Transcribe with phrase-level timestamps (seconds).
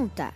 [0.00, 0.32] conta.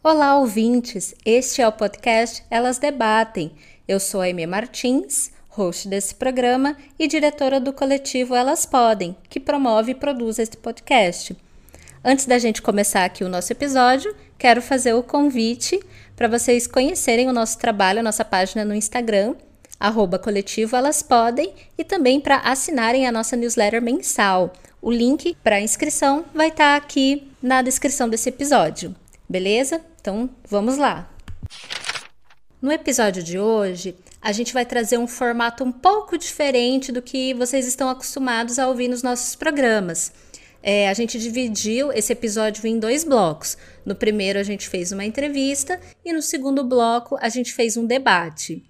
[0.00, 1.12] Olá, ouvintes!
[1.24, 3.50] Este é o podcast Elas Debatem.
[3.88, 9.40] Eu sou a Amy Martins, host desse programa e diretora do coletivo Elas Podem, que
[9.40, 11.36] promove e produz este podcast.
[12.04, 15.80] Antes da gente começar aqui o nosso episódio, quero fazer o convite
[16.14, 19.34] para vocês conhecerem o nosso trabalho, a nossa página no Instagram,
[19.80, 24.52] arroba coletivo Elas Podem, e também para assinarem a nossa newsletter mensal.
[24.86, 28.94] O link para inscrição vai estar tá aqui na descrição desse episódio,
[29.28, 29.80] beleza?
[30.00, 31.12] Então vamos lá!
[32.62, 37.34] No episódio de hoje, a gente vai trazer um formato um pouco diferente do que
[37.34, 40.12] vocês estão acostumados a ouvir nos nossos programas.
[40.62, 43.58] É, a gente dividiu esse episódio em dois blocos.
[43.84, 47.84] No primeiro, a gente fez uma entrevista e no segundo bloco, a gente fez um
[47.84, 48.62] debate.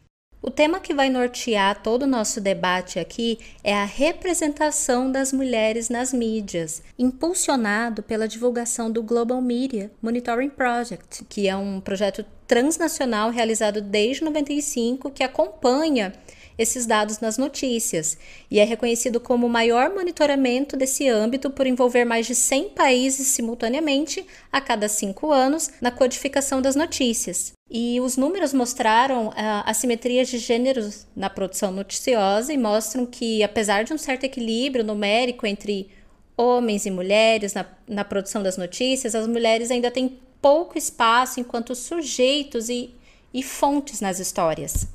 [0.46, 5.88] O tema que vai nortear todo o nosso debate aqui é a representação das mulheres
[5.88, 13.30] nas mídias, impulsionado pela divulgação do Global Media Monitoring Project, que é um projeto transnacional
[13.30, 16.12] realizado desde 95 que acompanha
[16.58, 18.16] esses dados nas notícias
[18.50, 23.28] e é reconhecido como o maior monitoramento desse âmbito por envolver mais de 100 países
[23.28, 27.52] simultaneamente a cada cinco anos na codificação das notícias.
[27.68, 29.32] E os números mostraram uh,
[29.64, 35.46] assimetrias de gêneros na produção noticiosa e mostram que, apesar de um certo equilíbrio numérico
[35.46, 35.90] entre
[36.36, 41.74] homens e mulheres na, na produção das notícias, as mulheres ainda têm pouco espaço enquanto
[41.74, 42.90] sujeitos e,
[43.34, 44.86] e fontes nas histórias.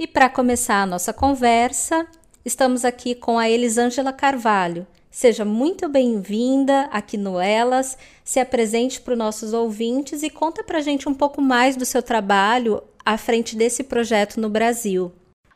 [0.00, 2.06] E para começar a nossa conversa,
[2.42, 4.86] estamos aqui com a Elisângela Carvalho.
[5.10, 10.78] Seja muito bem-vinda aqui no Elas, se apresente para os nossos ouvintes e conta para
[10.78, 15.12] a gente um pouco mais do seu trabalho à frente desse projeto no Brasil.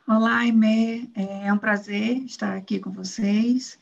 [0.07, 3.79] Olá, Aimee, é um prazer estar aqui com vocês.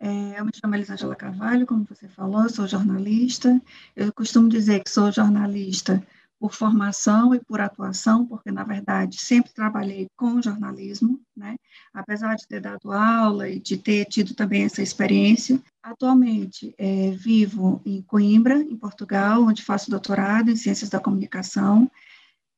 [0.00, 3.60] É, eu me chamo Elisângela Carvalho, como você falou, sou jornalista.
[3.94, 6.02] Eu costumo dizer que sou jornalista
[6.38, 11.56] por formação e por atuação, porque, na verdade, sempre trabalhei com jornalismo, né?
[11.94, 15.60] apesar de ter dado aula e de ter tido também essa experiência.
[15.82, 21.90] Atualmente, é, vivo em Coimbra, em Portugal, onde faço doutorado em Ciências da Comunicação,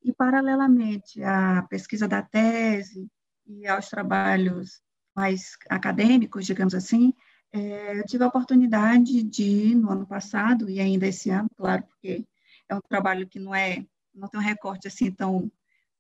[0.03, 3.09] e, paralelamente à pesquisa da tese
[3.47, 4.81] e aos trabalhos
[5.15, 7.13] mais acadêmicos, digamos assim,
[7.53, 12.25] é, eu tive a oportunidade de, no ano passado, e ainda esse ano, claro, porque
[12.69, 13.85] é um trabalho que não é,
[14.15, 15.51] não tem um recorte assim tão,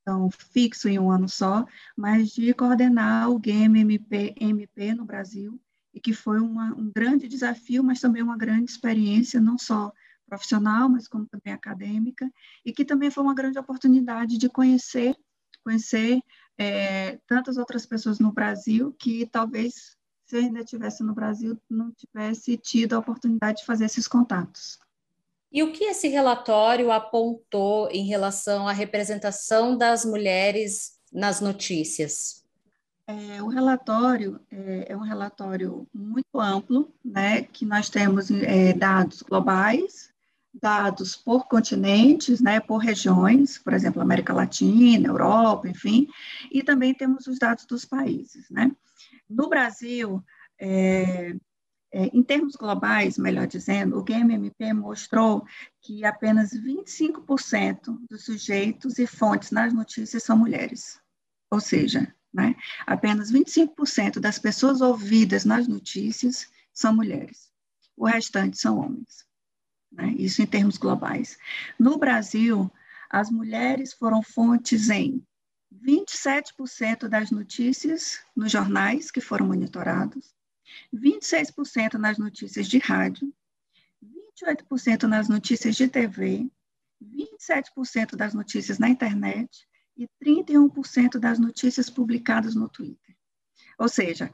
[0.04, 5.60] tão fixo em um ano só, mas de coordenar o Game MP, MP no Brasil,
[5.94, 9.92] e que foi uma, um grande desafio, mas também uma grande experiência, não só
[10.26, 12.30] profissional, mas como também acadêmica,
[12.64, 15.16] e que também foi uma grande oportunidade de conhecer,
[15.64, 16.20] conhecer
[16.58, 19.96] é, tantas outras pessoas no Brasil que talvez,
[20.26, 24.78] se ainda estivesse no Brasil, não tivesse tido a oportunidade de fazer esses contatos.
[25.50, 32.44] E o que esse relatório apontou em relação à representação das mulheres nas notícias?
[33.06, 39.22] É, o relatório é, é, um relatório muito amplo, né, que nós temos é, dados
[39.22, 40.12] globais,
[40.52, 46.06] dados por continentes, né, por regiões, por exemplo, América Latina, Europa, enfim,
[46.52, 48.70] e também temos os dados dos países, né.
[49.28, 50.22] No Brasil,
[50.60, 51.34] é,
[51.90, 55.46] é, em termos globais, melhor dizendo, o GMMP mostrou
[55.80, 61.00] que apenas 25% dos sujeitos e fontes nas notícias são mulheres.
[61.50, 62.54] Ou seja, né,
[62.86, 67.50] apenas 25% das pessoas ouvidas nas notícias são mulheres.
[67.96, 69.26] O restante são homens.
[69.90, 71.38] Né, isso em termos globais.
[71.78, 72.70] No Brasil,
[73.08, 75.24] as mulheres foram fontes em
[75.74, 80.34] 27% das notícias nos jornais que foram monitorados,
[80.94, 83.32] 26% nas notícias de rádio,
[84.42, 86.50] 28% nas notícias de TV,
[87.02, 93.16] 27% das notícias na internet e 31% das notícias publicadas no Twitter.
[93.78, 94.32] Ou seja,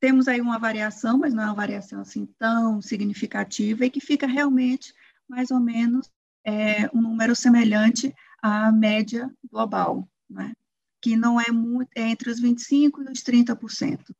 [0.00, 4.26] temos aí uma variação, mas não é uma variação assim tão significativa e que fica
[4.26, 4.94] realmente
[5.28, 6.10] mais ou menos
[6.44, 10.52] é, um número semelhante à média global, né?
[11.00, 14.14] que não é muito, é entre os 25% e os 30%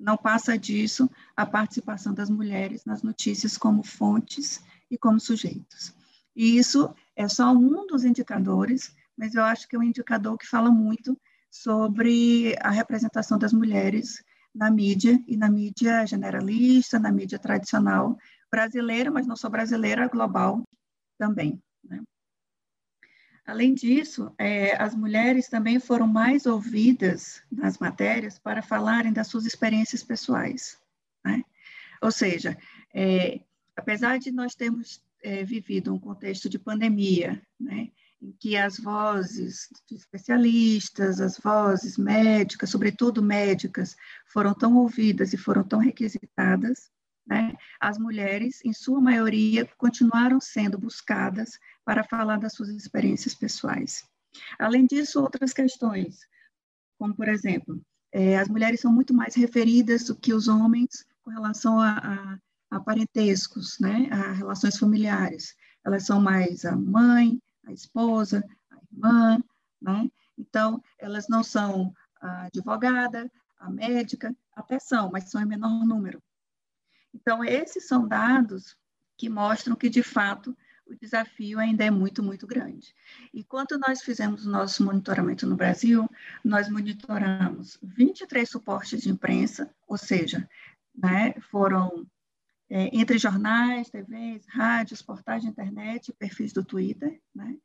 [0.00, 5.94] não passa disso a participação das mulheres nas notícias como fontes e como sujeitos.
[6.34, 10.46] E isso é só um dos indicadores, mas eu acho que é um indicador que
[10.46, 11.16] fala muito
[11.50, 14.24] sobre a representação das mulheres
[14.54, 18.16] na mídia e na mídia generalista, na mídia tradicional
[18.50, 20.64] brasileira, mas não só brasileira, global
[21.18, 21.62] também.
[21.84, 22.02] Né?
[23.50, 29.44] Além disso, é, as mulheres também foram mais ouvidas nas matérias para falarem das suas
[29.44, 30.78] experiências pessoais.
[31.24, 31.42] Né?
[32.00, 32.56] Ou seja,
[32.94, 33.40] é,
[33.74, 37.90] apesar de nós termos é, vivido um contexto de pandemia, né,
[38.22, 43.96] em que as vozes de especialistas, as vozes médicas, sobretudo médicas,
[44.32, 46.88] foram tão ouvidas e foram tão requisitadas,
[47.30, 54.04] né, as mulheres, em sua maioria, continuaram sendo buscadas para falar das suas experiências pessoais.
[54.58, 56.18] Além disso, outras questões,
[56.98, 57.80] como, por exemplo,
[58.12, 62.38] é, as mulheres são muito mais referidas do que os homens com relação a, a,
[62.76, 65.54] a parentescos, né, a relações familiares.
[65.84, 69.42] Elas são mais a mãe, a esposa, a irmã,
[69.80, 70.10] né?
[70.36, 76.20] Então, elas não são a advogada, a médica, até são, mas são em menor número.
[77.14, 78.76] Então, esses são dados
[79.16, 82.94] que mostram que, de fato, o desafio ainda é muito, muito grande.
[83.32, 86.08] E quando nós fizemos o nosso monitoramento no Brasil,
[86.44, 90.48] nós monitoramos 23 suportes de imprensa, ou seja,
[90.94, 92.06] né, foram
[92.68, 97.56] é, entre jornais, TVs, rádios, portais de internet, perfis do Twitter, né?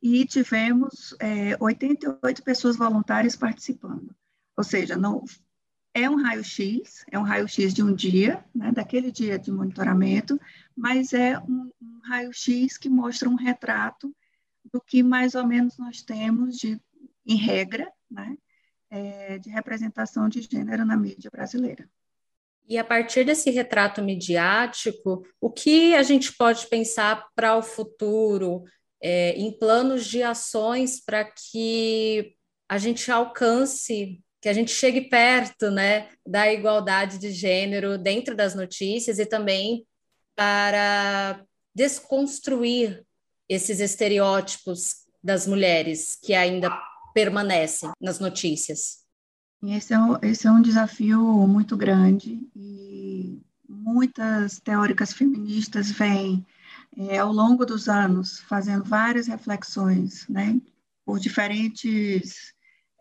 [0.00, 4.14] E tivemos é, 88 pessoas voluntárias participando.
[4.56, 5.24] Ou seja, não
[5.94, 10.40] é um raio-x, é um raio-x de um dia, né, daquele dia de monitoramento,
[10.76, 14.14] mas é um, um raio-x que mostra um retrato
[14.72, 16.80] do que mais ou menos nós temos de,
[17.26, 18.36] em regra, né,
[18.90, 21.88] é, de representação de gênero na mídia brasileira.
[22.68, 28.64] E a partir desse retrato midiático, o que a gente pode pensar para o futuro,
[29.02, 32.34] é, em planos de ações para que
[32.68, 38.56] a gente alcance, que a gente chegue perto né, da igualdade de gênero dentro das
[38.56, 39.86] notícias e também
[40.34, 41.40] para
[41.72, 43.06] desconstruir
[43.48, 46.76] esses estereótipos das mulheres que ainda
[47.14, 49.02] permanecem nas notícias?
[49.62, 56.44] Esse é, um, esse é um desafio muito grande e muitas teóricas feministas vêm,
[56.96, 60.60] é, ao longo dos anos, fazendo várias reflexões, né,
[61.04, 62.52] por diferentes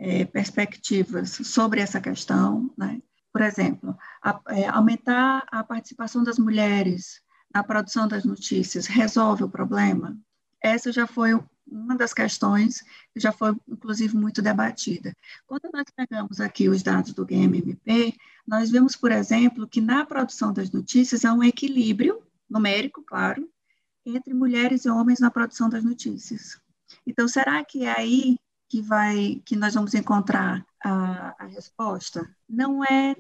[0.02, 3.00] é, perspectivas sobre essa questão, né.
[3.32, 7.22] Por exemplo, a, é, aumentar a participação das mulheres
[7.54, 10.18] na produção das notícias resolve o problema?
[10.62, 12.82] Essa já foi uma das questões
[13.14, 15.16] que já foi, inclusive, muito debatida.
[15.46, 20.52] Quando nós pegamos aqui os dados do GMMP, nós vemos, por exemplo, que na produção
[20.52, 23.48] das notícias há um equilíbrio, numérico, claro,
[24.06, 26.60] entre mulheres e homens na produção das notícias.
[27.06, 28.38] Então, será que é aí
[28.72, 32.26] que vai que nós vamos encontrar a, a resposta?
[32.48, 33.18] Não é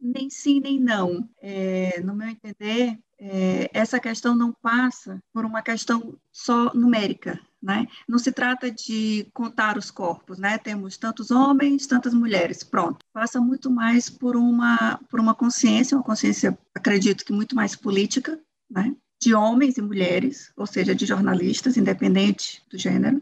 [0.00, 1.28] nem sim nem não.
[1.40, 7.88] É, no meu entender, é, essa questão não passa por uma questão só numérica, né?
[8.08, 10.56] Não se trata de contar os corpos, né?
[10.56, 13.04] Temos tantos homens, tantas mulheres, pronto.
[13.12, 18.38] Passa muito mais por uma por uma consciência, uma consciência, acredito que muito mais política,
[18.70, 18.94] né?
[19.20, 23.20] De homens e mulheres, ou seja, de jornalistas, independente do gênero,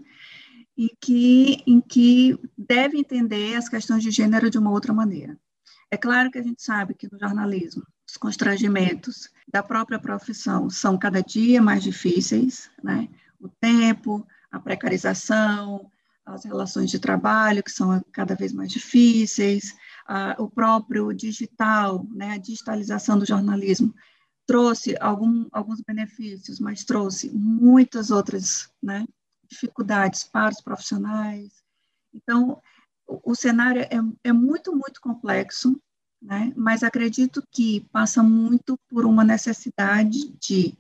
[0.77, 5.39] e que em que deve entender as questões de gênero de uma outra maneira.
[5.91, 10.99] É claro que a gente sabe que no jornalismo os constrangimentos da própria profissão são
[10.99, 13.09] cada dia mais difíceis, né?
[13.41, 15.91] O tempo, a precarização,
[16.25, 19.75] as relações de trabalho que são cada vez mais difíceis,
[20.07, 22.33] a, o próprio digital, né?
[22.33, 23.95] A digitalização do jornalismo
[24.47, 29.07] trouxe algum, alguns benefícios, mas trouxe muitas outras, né?
[29.51, 31.63] Dificuldades para os profissionais.
[32.15, 32.61] Então,
[33.07, 35.81] o, cenário é, é muito, muito complexo,
[36.23, 36.53] né?
[36.57, 40.77] mas acredito que passa muito por uma necessidade de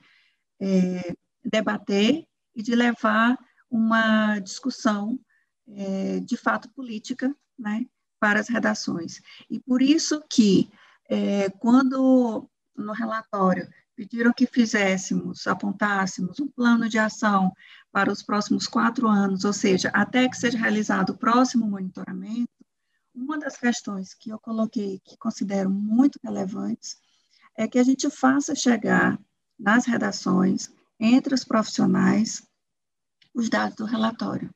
[0.60, 2.24] é, debater
[2.54, 3.38] e de levar
[3.70, 5.18] uma discussão
[5.68, 7.86] é, de fato política né,
[8.18, 9.20] para as redações.
[9.48, 10.70] E por isso que,
[11.08, 17.52] é, quando no relatório pediram que fizéssemos, apontássemos um plano de ação
[17.92, 22.48] para os próximos quatro anos, ou seja, até que seja realizado o próximo monitoramento,
[23.14, 26.96] uma das questões que eu coloquei que considero muito relevantes
[27.56, 29.18] é que a gente faça chegar
[29.58, 32.42] nas redações, entre os profissionais,
[33.34, 34.54] os dados do relatório.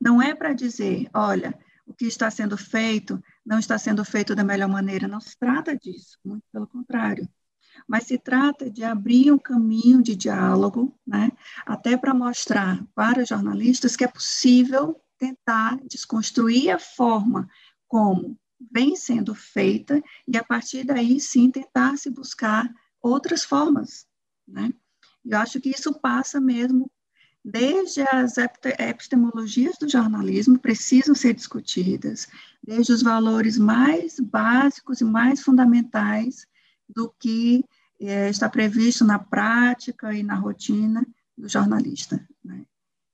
[0.00, 4.44] Não é para dizer, olha, o que está sendo feito não está sendo feito da
[4.44, 7.28] melhor maneira, não se trata disso, muito pelo contrário
[7.86, 11.30] mas se trata de abrir um caminho de diálogo, né,
[11.66, 17.48] até para mostrar para jornalistas que é possível tentar desconstruir a forma
[17.88, 18.38] como
[18.72, 24.06] vem sendo feita e a partir daí sim tentar se buscar outras formas,
[24.46, 24.72] né?
[25.24, 26.90] Eu acho que isso passa mesmo
[27.44, 32.26] desde as epistemologias do jornalismo precisam ser discutidas,
[32.62, 36.46] desde os valores mais básicos e mais fundamentais
[36.88, 37.64] do que
[38.00, 42.26] é, está previsto na prática e na rotina do jornalista.
[42.44, 42.64] Né?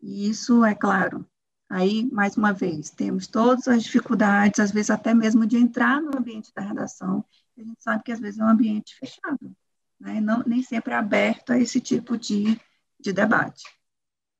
[0.01, 1.27] E isso, é claro,
[1.69, 6.19] aí, mais uma vez, temos todas as dificuldades, às vezes até mesmo de entrar no
[6.19, 7.25] ambiente da redação,
[7.57, 9.55] a gente sabe que às vezes é um ambiente fechado,
[10.01, 10.21] né?
[10.21, 12.59] Não, nem sempre é aberto a esse tipo de,
[12.99, 13.63] de debate.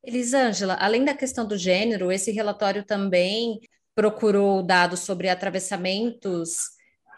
[0.03, 3.61] Elisângela, além da questão do gênero, esse relatório também
[3.95, 6.71] procurou dados sobre atravessamentos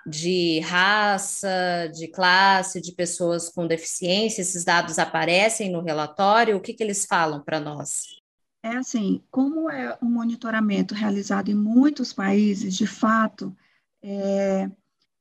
[0.06, 6.56] de raça, de classe, de pessoas com deficiência, esses dados aparecem no relatório?
[6.56, 8.02] O que, que eles falam para nós?
[8.62, 13.56] É assim, como é um monitoramento realizado em muitos países, de fato,
[14.00, 14.71] é,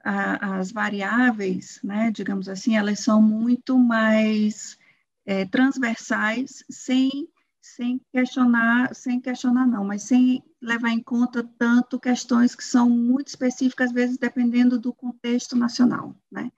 [0.04, 4.78] a, as variáveis, né, digamos assim, elas são muito mais
[5.26, 7.28] é, transversais, sem,
[7.62, 13.28] sem questionar, sem questionar não, mas sem levar em conta tanto questões que são muito
[13.28, 16.52] específicas, às vezes dependendo do contexto nacional, né?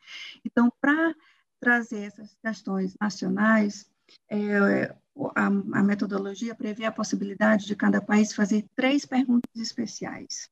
[0.45, 1.13] Então, para
[1.59, 3.89] trazer essas questões nacionais,
[4.29, 4.95] é,
[5.35, 10.49] a, a metodologia prevê a possibilidade de cada país fazer três perguntas especiais.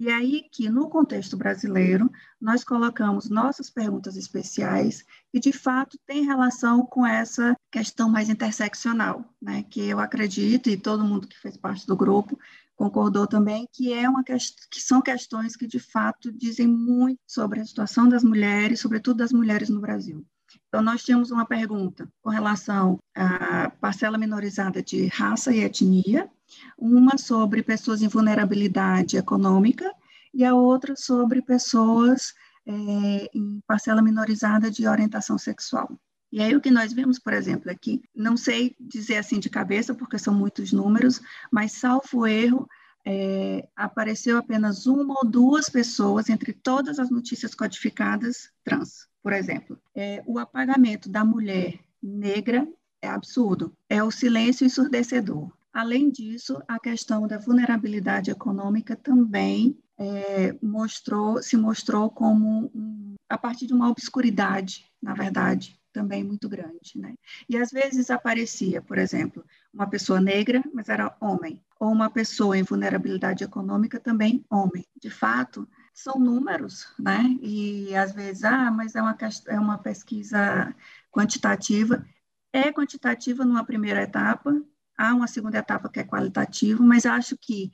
[0.00, 2.08] E aí que, no contexto brasileiro,
[2.40, 9.24] nós colocamos nossas perguntas especiais que, de fato, tem relação com essa questão mais interseccional,
[9.42, 9.64] né?
[9.64, 12.38] que eu acredito, e todo mundo que fez parte do grupo
[12.76, 17.64] concordou também, que, é uma que são questões que, de fato, dizem muito sobre a
[17.64, 20.24] situação das mulheres, sobretudo das mulheres no Brasil.
[20.68, 26.28] Então, nós tínhamos uma pergunta com relação à parcela minorizada de raça e etnia,
[26.76, 29.90] uma sobre pessoas em vulnerabilidade econômica
[30.32, 32.34] e a outra sobre pessoas
[32.66, 35.98] é, em parcela minorizada de orientação sexual.
[36.30, 39.94] E aí o que nós vemos, por exemplo, aqui, não sei dizer assim de cabeça,
[39.94, 42.68] porque são muitos números, mas salvo erro,
[43.06, 49.78] é, apareceu apenas uma ou duas pessoas entre todas as notícias codificadas trans, por exemplo.
[49.94, 52.66] É, o apagamento da mulher negra
[53.02, 55.52] é absurdo, é o silêncio ensurdecedor.
[55.70, 63.36] Além disso, a questão da vulnerabilidade econômica também é, mostrou, se mostrou como um, a
[63.36, 67.14] partir de uma obscuridade, na verdade, também muito grande, né?
[67.50, 69.44] E às vezes aparecia, por exemplo,
[69.74, 74.86] uma pessoa negra, mas era homem, ou uma pessoa em vulnerabilidade econômica também homem.
[74.98, 77.36] De fato, são números, né?
[77.42, 79.16] E às vezes, ah, mas é uma,
[79.48, 80.72] é uma pesquisa
[81.10, 82.06] quantitativa.
[82.52, 84.62] É quantitativa numa primeira etapa,
[84.96, 87.72] há uma segunda etapa que é qualitativa, mas acho que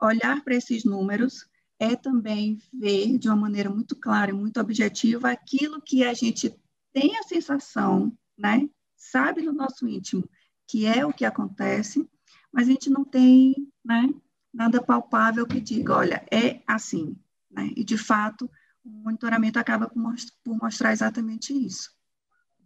[0.00, 1.48] olhar para esses números
[1.78, 6.54] é também ver de uma maneira muito clara e muito objetiva aquilo que a gente
[6.92, 8.68] tem a sensação, né?
[8.96, 10.28] Sabe no nosso íntimo
[10.66, 12.08] que é o que acontece,
[12.52, 14.12] mas a gente não tem, né?
[14.52, 17.16] Nada palpável que diga, olha, é assim,
[17.50, 17.70] né?
[17.76, 18.50] E de fato,
[18.84, 21.90] o monitoramento acaba por mostrar exatamente isso.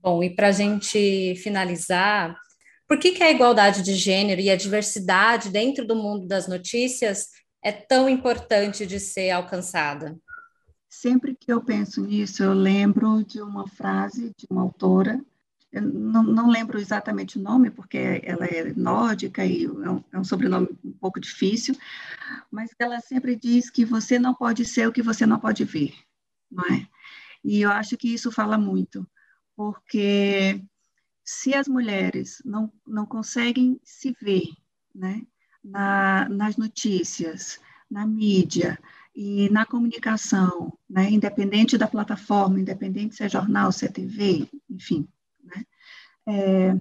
[0.00, 2.36] Bom, e para a gente finalizar,
[2.86, 7.28] por que, que a igualdade de gênero e a diversidade dentro do mundo das notícias
[7.62, 10.16] é tão importante de ser alcançada?
[10.88, 15.18] Sempre que eu penso nisso, eu lembro de uma frase de uma autora,
[15.80, 20.24] não, não lembro exatamente o nome, porque ela é nórdica e é um, é um
[20.24, 21.76] sobrenome um pouco difícil,
[22.50, 25.94] mas ela sempre diz que você não pode ser o que você não pode ver,
[26.50, 26.86] não é?
[27.42, 29.06] E eu acho que isso fala muito,
[29.56, 30.62] porque
[31.24, 34.48] se as mulheres não, não conseguem se ver
[34.94, 35.22] né,
[35.62, 38.78] na, nas notícias, na mídia,
[39.14, 45.06] e na comunicação, né, independente da plataforma, independente se é jornal, se é TV, enfim,
[45.44, 45.64] né,
[46.26, 46.74] é,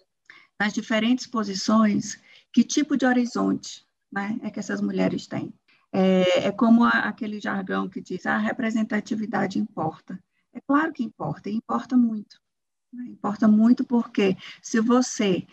[0.60, 2.20] nas diferentes posições,
[2.51, 5.53] que tipo de horizonte né, é que essas mulheres têm?
[5.91, 10.20] É, é como a, aquele jargão que diz, a representatividade importa.
[10.53, 12.39] É claro que importa, e importa muito.
[12.91, 15.46] Né, importa muito porque se você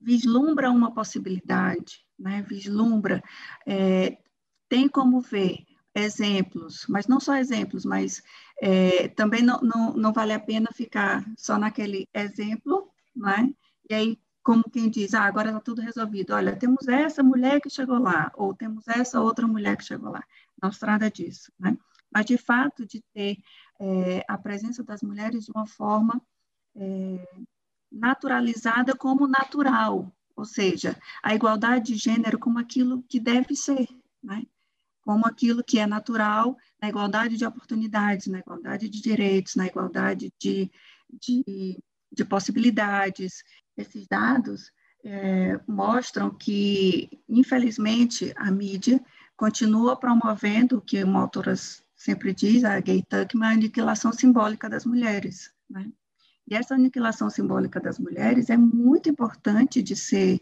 [0.00, 3.22] vislumbra uma possibilidade, né, vislumbra,
[3.66, 4.18] é,
[4.68, 5.64] tem como ver
[5.94, 8.22] exemplos, mas não só exemplos, mas
[8.60, 13.54] é, também não, não, não vale a pena ficar só naquele exemplo, né?
[13.88, 16.34] E aí, como quem diz, ah, agora está tudo resolvido.
[16.34, 20.22] Olha, temos essa mulher que chegou lá, ou temos essa outra mulher que chegou lá.
[20.60, 21.76] Não se trata disso, né?
[22.10, 23.38] Mas, de fato, de ter
[23.80, 26.20] é, a presença das mulheres de uma forma
[26.76, 27.44] é,
[27.90, 33.88] naturalizada como natural, ou seja, a igualdade de gênero como aquilo que deve ser,
[34.22, 34.44] né?
[35.04, 40.32] Como aquilo que é natural na igualdade de oportunidades, na igualdade de direitos, na igualdade
[40.40, 40.70] de,
[41.20, 41.78] de,
[42.10, 43.44] de possibilidades.
[43.76, 44.72] Esses dados
[45.04, 49.04] é, mostram que, infelizmente, a mídia
[49.36, 51.54] continua promovendo o que uma autora
[51.94, 55.52] sempre diz, a Gay Tuckman, a aniquilação simbólica das mulheres.
[55.68, 55.90] Né?
[56.48, 60.40] E essa aniquilação simbólica das mulheres é muito importante de ser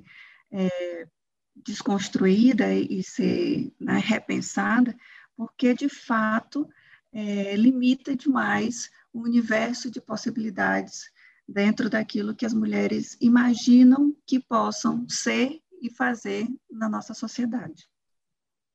[0.50, 1.06] é,
[1.54, 4.96] desconstruída e ser né, repensada,
[5.36, 6.68] porque, de fato,
[7.12, 11.10] é, limita demais o universo de possibilidades
[11.46, 17.88] dentro daquilo que as mulheres imaginam que possam ser e fazer na nossa sociedade.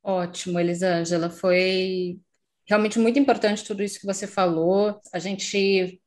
[0.03, 1.29] Ótimo, Elisângela.
[1.29, 2.19] Foi
[2.65, 5.01] realmente muito importante tudo isso que você falou.
[5.11, 6.01] A gente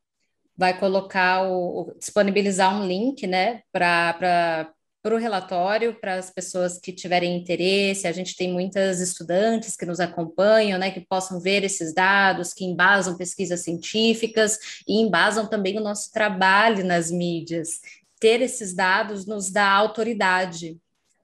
[0.57, 6.93] vai colocar o, disponibilizar um link, né, para para o relatório, para as pessoas que
[6.93, 8.07] tiverem interesse.
[8.07, 12.65] A gente tem muitas estudantes que nos acompanham, né, que possam ver esses dados, que
[12.65, 17.81] embasam pesquisas científicas e embasam também o nosso trabalho nas mídias.
[18.19, 20.79] Ter esses dados nos dá autoridade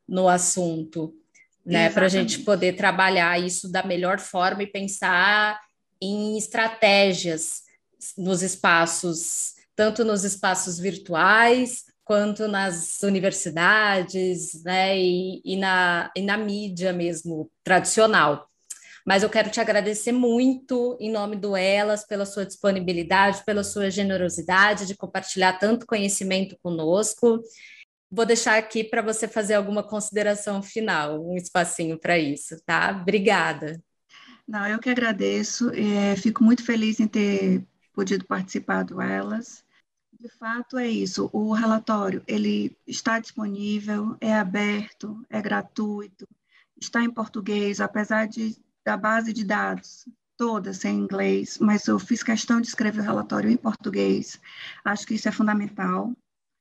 [0.09, 1.14] no assunto,
[1.64, 5.61] né, para a gente poder trabalhar isso da melhor forma e pensar
[6.00, 7.64] em estratégias
[8.16, 16.39] nos espaços, tanto nos espaços virtuais quanto nas universidades, né, e, e, na, e na
[16.39, 18.49] mídia mesmo, tradicional.
[19.05, 23.91] Mas eu quero te agradecer muito, em nome do Elas, pela sua disponibilidade, pela sua
[23.91, 27.41] generosidade de compartilhar tanto conhecimento conosco.
[28.09, 32.97] Vou deixar aqui para você fazer alguma consideração final, um espacinho para isso, tá?
[33.03, 33.83] Obrigada.
[34.47, 35.71] Não, eu que agradeço.
[35.71, 39.66] É, fico muito feliz em ter podido participar do Elas.
[40.19, 41.29] De fato, é isso.
[41.33, 46.27] O relatório ele está disponível, é aberto, é gratuito,
[46.81, 51.99] está em português, apesar de da base de dados toda ser em inglês, mas eu
[51.99, 54.41] fiz questão de escrever o relatório em português.
[54.85, 56.15] Acho que isso é fundamental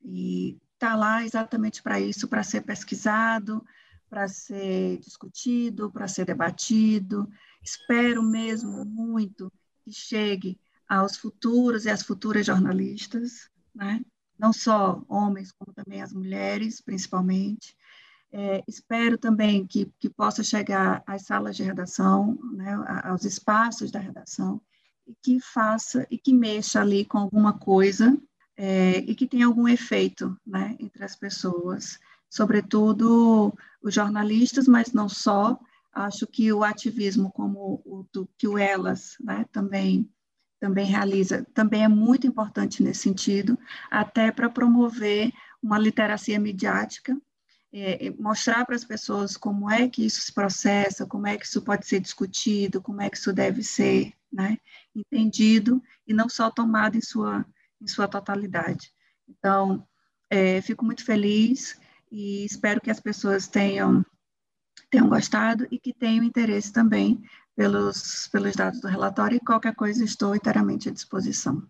[0.04, 3.64] e está lá exatamente para isso, para ser pesquisado,
[4.10, 7.30] para ser discutido, para ser debatido.
[7.62, 9.52] Espero mesmo muito
[9.84, 14.02] que chegue aos futuros e às futuras jornalistas, né?
[14.38, 17.76] não só homens, como também as mulheres, principalmente.
[18.32, 24.00] É, espero também que, que possa chegar às salas de redação, né, aos espaços da
[24.00, 24.62] redação,
[25.08, 28.18] e que faça e que mexa ali com alguma coisa
[28.58, 35.08] é, e que tenha algum efeito né, entre as pessoas, sobretudo os jornalistas, mas não
[35.08, 35.58] só.
[35.94, 40.10] Acho que o ativismo, como o do, que o Elas né, também
[40.66, 43.56] também realiza, também é muito importante nesse sentido,
[43.92, 47.16] até para promover uma literacia midiática,
[47.72, 51.62] é, mostrar para as pessoas como é que isso se processa, como é que isso
[51.62, 54.58] pode ser discutido, como é que isso deve ser né,
[54.96, 57.46] entendido e não só tomado em sua,
[57.80, 58.92] em sua totalidade.
[59.30, 59.88] Então,
[60.32, 61.80] é, fico muito feliz
[62.12, 64.04] e espero que as pessoas tenham,
[64.90, 67.22] tenham gostado e que tenham interesse também
[67.56, 71.64] pelos, pelos dados do relatório e qualquer coisa estou inteiramente à disposição.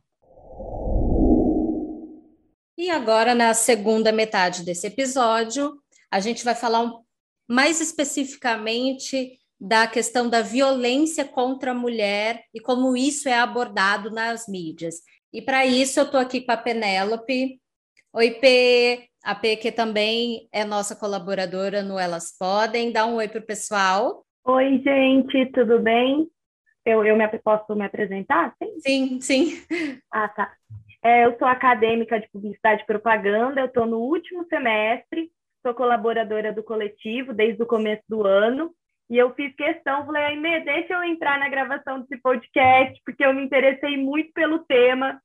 [2.78, 5.80] E agora, na segunda metade desse episódio,
[6.12, 7.02] a gente vai falar um,
[7.48, 14.48] mais especificamente da questão da violência contra a mulher e como isso é abordado nas
[14.48, 14.96] mídias.
[15.32, 17.62] E para isso eu estou aqui com a Penélope.
[18.14, 19.10] Oi, P.
[19.24, 22.92] A P, que também é nossa colaboradora no Elas Podem.
[22.92, 24.26] Dá um oi para o pessoal.
[24.48, 26.30] Oi, gente, tudo bem?
[26.86, 28.54] Eu, eu me, posso me apresentar?
[28.62, 29.20] Sim, sim.
[29.20, 30.02] sim.
[30.14, 30.54] Ah, tá.
[31.04, 35.32] É, eu sou acadêmica de publicidade e propaganda, eu estou no último semestre,
[35.64, 38.72] sou colaboradora do coletivo desde o começo do ano,
[39.10, 43.34] e eu fiz questão, falei, Aime, deixa eu entrar na gravação desse podcast, porque eu
[43.34, 45.20] me interessei muito pelo tema.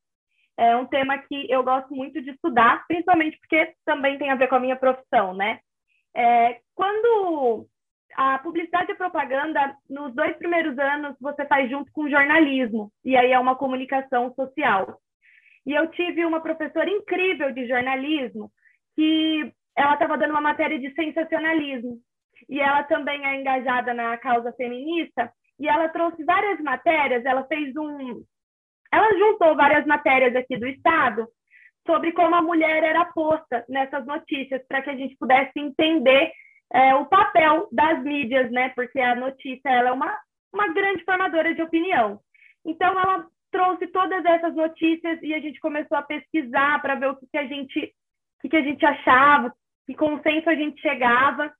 [0.56, 4.48] É um tema que eu gosto muito de estudar, principalmente porque também tem a ver
[4.48, 5.60] com a minha profissão, né?
[6.16, 7.68] É, quando
[8.16, 13.32] a publicidade e propaganda, nos dois primeiros anos, você faz junto com jornalismo, e aí
[13.32, 14.98] é uma comunicação social.
[15.66, 18.50] E eu tive uma professora incrível de jornalismo,
[18.96, 21.98] que ela estava dando uma matéria de sensacionalismo,
[22.48, 27.76] e ela também é engajada na causa feminista, e ela trouxe várias matérias, ela fez
[27.76, 28.22] um...
[28.92, 31.28] Ela juntou várias matérias aqui do Estado
[31.86, 36.32] sobre como a mulher era posta nessas notícias, para que a gente pudesse entender
[36.72, 38.70] é, o papel das mídias, né?
[38.70, 40.18] Porque a notícia ela é uma,
[40.52, 42.20] uma grande formadora de opinião.
[42.64, 47.16] Então, ela trouxe todas essas notícias e a gente começou a pesquisar para ver o
[47.16, 47.92] que, que a gente
[48.38, 49.52] o que, que a gente achava,
[49.86, 51.52] que consenso a gente chegava.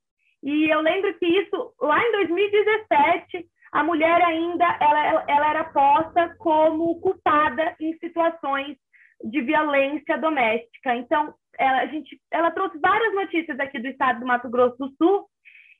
[0.42, 6.35] E eu lembro que isso, lá em 2017, a mulher ainda ela, ela era posta
[6.38, 8.79] como culpada em situações
[9.23, 10.95] de violência doméstica.
[10.97, 14.95] Então, ela, a gente, ela trouxe várias notícias aqui do estado do Mato Grosso do
[14.97, 15.27] Sul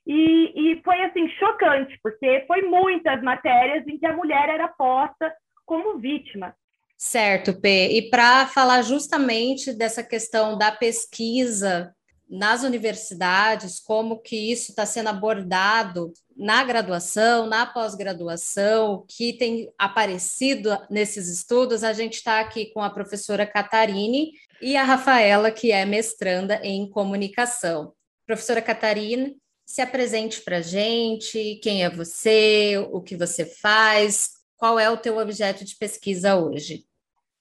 [0.05, 5.33] e, e foi assim chocante, porque foi muitas matérias em que a mulher era posta
[5.65, 6.55] como vítima.
[6.97, 7.89] Certo, P.
[7.93, 11.95] E para falar justamente dessa questão da pesquisa
[12.29, 20.75] nas universidades, como que isso está sendo abordado na graduação, na pós-graduação, que tem aparecido
[20.89, 25.85] nesses estudos, a gente está aqui com a professora Catarine e a Rafaela, que é
[25.85, 27.93] mestranda em comunicação.
[28.25, 29.31] Professora Catarina,
[29.63, 34.97] se apresente para a gente, quem é você, o que você faz, qual é o
[34.97, 36.85] teu objeto de pesquisa hoje?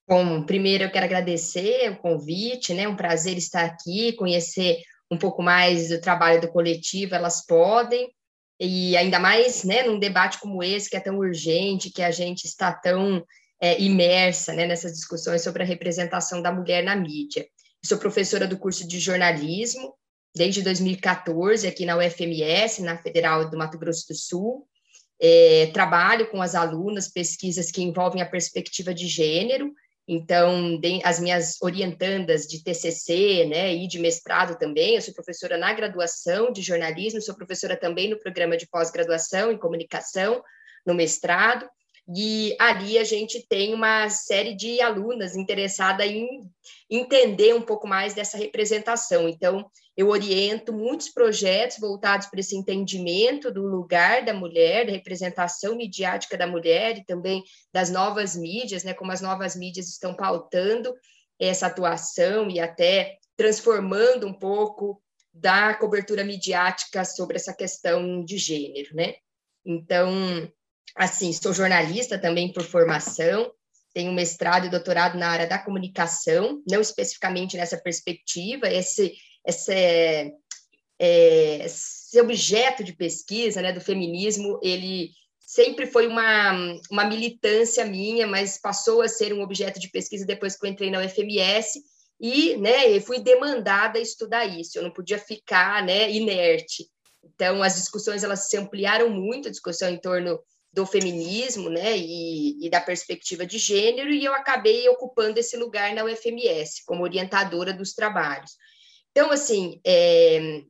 [0.07, 2.87] Bom, primeiro eu quero agradecer o convite, né?
[2.87, 8.13] Um prazer estar aqui, conhecer um pouco mais do trabalho do coletivo, elas podem,
[8.61, 12.45] e ainda mais, né, num debate como esse, que é tão urgente, que a gente
[12.45, 13.25] está tão
[13.59, 17.47] é, imersa, né, nessas discussões sobre a representação da mulher na mídia.
[17.83, 19.95] Sou professora do curso de jornalismo,
[20.37, 24.67] desde 2014, aqui na UFMS, na Federal do Mato Grosso do Sul,
[25.19, 29.73] é, trabalho com as alunas, pesquisas que envolvem a perspectiva de gênero,
[30.13, 35.73] então, as minhas orientandas de TCC, né, e de mestrado também, eu sou professora na
[35.73, 40.43] graduação de jornalismo, sou professora também no programa de pós-graduação em comunicação,
[40.85, 41.65] no mestrado,
[42.13, 46.41] e ali a gente tem uma série de alunas interessadas em
[46.91, 49.29] entender um pouco mais dessa representação.
[49.29, 49.71] Então,
[50.01, 56.39] eu oriento muitos projetos voltados para esse entendimento do lugar da mulher, da representação midiática
[56.39, 60.95] da mulher e também das novas mídias, né, como as novas mídias estão pautando
[61.39, 65.03] essa atuação e até transformando um pouco
[65.35, 69.17] da cobertura midiática sobre essa questão de gênero, né?
[69.67, 70.11] Então,
[70.97, 73.53] assim, sou jornalista também por formação,
[73.93, 79.13] tenho mestrado e doutorado na área da comunicação, não especificamente nessa perspectiva, esse,
[79.47, 79.73] esse,
[80.99, 86.53] é, esse objeto de pesquisa, né, do feminismo, ele sempre foi uma,
[86.91, 90.91] uma militância minha, mas passou a ser um objeto de pesquisa depois que eu entrei
[90.91, 91.81] na UFMS,
[92.21, 96.87] e, né, fui demandada a estudar isso, eu não podia ficar, né, inerte.
[97.25, 100.39] Então, as discussões, elas se ampliaram muito, a discussão em torno
[100.73, 105.95] do feminismo, né, e, e, da perspectiva de gênero, e eu acabei ocupando esse lugar
[105.95, 108.53] na UFMS, como orientadora dos trabalhos.
[109.11, 110.63] Então, assim, é,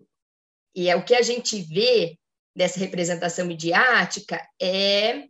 [0.75, 2.17] e é o que a gente vê
[2.55, 5.25] dessa representação midiática é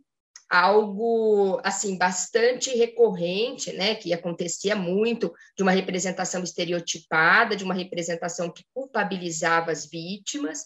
[0.49, 8.51] algo, assim, bastante recorrente, né, que acontecia muito, de uma representação estereotipada, de uma representação
[8.51, 10.65] que culpabilizava as vítimas,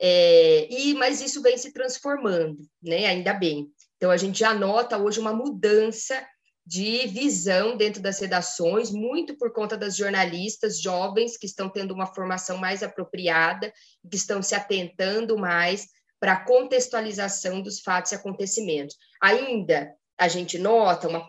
[0.00, 3.06] é, e mas isso vem se transformando, né?
[3.06, 3.70] Ainda bem.
[3.98, 6.26] Então a gente já nota hoje uma mudança
[6.70, 12.06] de visão dentro das redações, muito por conta das jornalistas jovens que estão tendo uma
[12.06, 13.72] formação mais apropriada,
[14.08, 15.88] que estão se atentando mais
[16.20, 18.96] para a contextualização dos fatos e acontecimentos.
[19.20, 21.26] Ainda a gente nota uma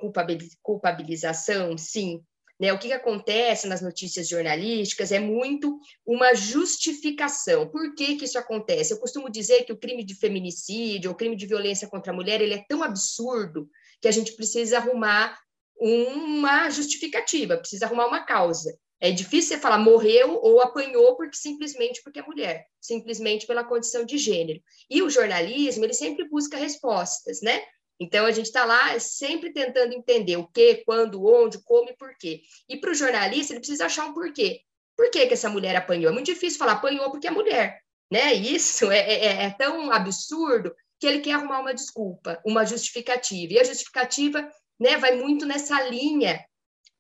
[0.62, 2.22] culpabilização, sim,
[2.60, 2.72] né?
[2.72, 7.68] O que, que acontece nas notícias jornalísticas é muito uma justificação.
[7.68, 8.94] Por que, que isso acontece?
[8.94, 12.42] Eu costumo dizer que o crime de feminicídio, o crime de violência contra a mulher,
[12.42, 13.68] ele é tão absurdo
[14.02, 15.40] que a gente precisa arrumar
[15.80, 18.78] uma justificativa, precisa arrumar uma causa.
[19.00, 24.06] É difícil você falar morreu ou apanhou porque simplesmente porque é mulher, simplesmente pela condição
[24.06, 24.62] de gênero.
[24.90, 27.64] E o jornalismo, ele sempre busca respostas, né?
[28.00, 32.16] Então, a gente está lá sempre tentando entender o que, quando, onde, como e por
[32.18, 32.42] quê.
[32.68, 34.62] E para o jornalista, ele precisa achar um porquê.
[34.96, 36.12] Por que, que essa mulher apanhou?
[36.12, 37.80] É muito difícil falar apanhou porque é mulher.
[38.12, 38.34] Né?
[38.34, 43.54] Isso é, é, é tão absurdo que ele quer arrumar uma desculpa, uma justificativa.
[43.54, 44.48] E a justificativa
[44.80, 46.40] né, vai muito nessa linha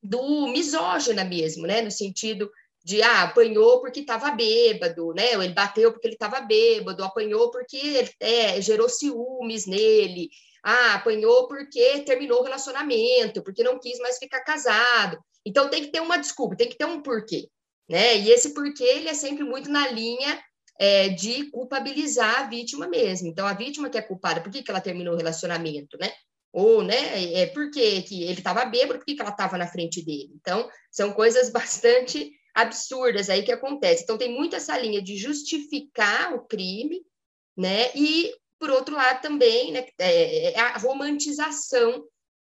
[0.02, 1.84] do misógina mesmo, né?
[1.84, 2.52] no sentido
[2.84, 5.34] de ah, apanhou porque estava bêbado, né?
[5.34, 10.32] Ele bateu porque ele estava bêbado, apanhou porque é, gerou ciúmes nele,
[10.64, 15.20] ah, apanhou porque terminou o relacionamento, porque não quis mais ficar casado.
[15.46, 17.48] Então tem que ter uma desculpa, tem que ter um porquê,
[17.88, 18.18] né?
[18.18, 20.42] E esse porquê ele é sempre muito na linha
[20.82, 23.28] é, de culpabilizar a vítima mesmo.
[23.28, 26.12] Então a vítima que é culpada, por que, que ela terminou o relacionamento, né?
[26.52, 30.04] Ou, né, é porque que ele estava bêbado, por que, que ela estava na frente
[30.04, 30.32] dele?
[30.42, 34.04] Então, são coisas bastante absurdas aí que acontecem.
[34.04, 37.06] Então, tem muito essa linha de justificar o crime,
[37.56, 42.04] né, e por outro lado também, né, é, é a romantização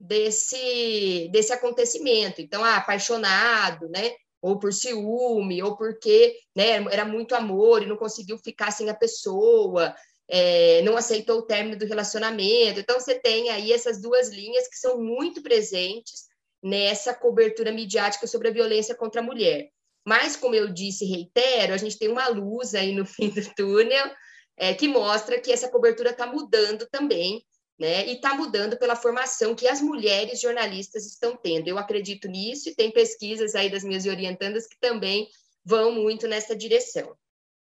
[0.00, 2.40] desse, desse acontecimento.
[2.40, 7.96] Então, ah, apaixonado, né, ou por ciúme, ou porque né, era muito amor e não
[7.96, 9.94] conseguiu ficar sem a pessoa,
[10.28, 12.80] é, não aceitou o término do relacionamento.
[12.80, 16.24] Então, você tem aí essas duas linhas que são muito presentes
[16.60, 19.68] nessa cobertura midiática sobre a violência contra a mulher.
[20.04, 24.10] Mas, como eu disse, reitero, a gente tem uma luz aí no fim do túnel,
[24.56, 27.44] é, que mostra que essa cobertura está mudando também
[27.78, 28.06] né?
[28.06, 31.68] E está mudando pela formação que as mulheres jornalistas estão tendo.
[31.68, 35.28] Eu acredito nisso e tem pesquisas aí das minhas orientandas que também
[35.64, 37.16] vão muito nessa direção.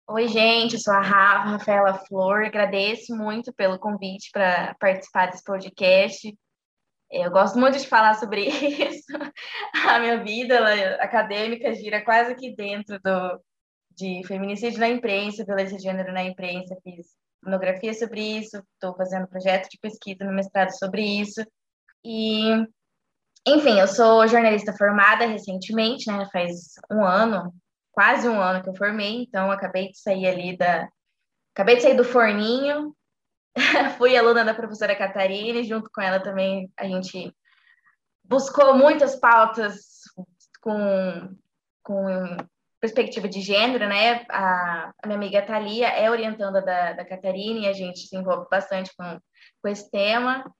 [0.08, 5.44] Oi, gente, eu sou a Rafa, Rafaela Flor, agradeço muito pelo convite para participar desse
[5.44, 6.36] podcast.
[7.10, 9.12] Eu gosto muito de falar sobre isso.
[9.86, 13.40] A minha vida ela, acadêmica gira quase que dentro do,
[13.90, 16.76] de feminicídio na imprensa, violência de gênero na imprensa.
[16.82, 17.06] Fiz
[17.42, 21.44] monografia sobre isso, estou fazendo projeto de pesquisa no mestrado sobre isso.
[22.04, 22.50] E,
[23.46, 26.28] enfim, eu sou jornalista formada recentemente, né?
[26.32, 27.52] Faz um ano,
[27.90, 30.88] quase um ano que eu formei, então acabei de sair ali da.
[31.54, 32.96] Acabei de sair do forninho,
[33.98, 37.34] fui aluna da professora Catarina, junto com ela também a gente
[38.24, 40.00] buscou muitas pautas
[40.62, 41.36] com,
[41.82, 42.36] com
[42.82, 44.26] perspectiva de gênero, né?
[44.28, 48.48] A, a minha amiga Thalia é orientanda da, da Catarina e a gente se envolve
[48.50, 49.20] bastante com,
[49.62, 50.52] com esse tema.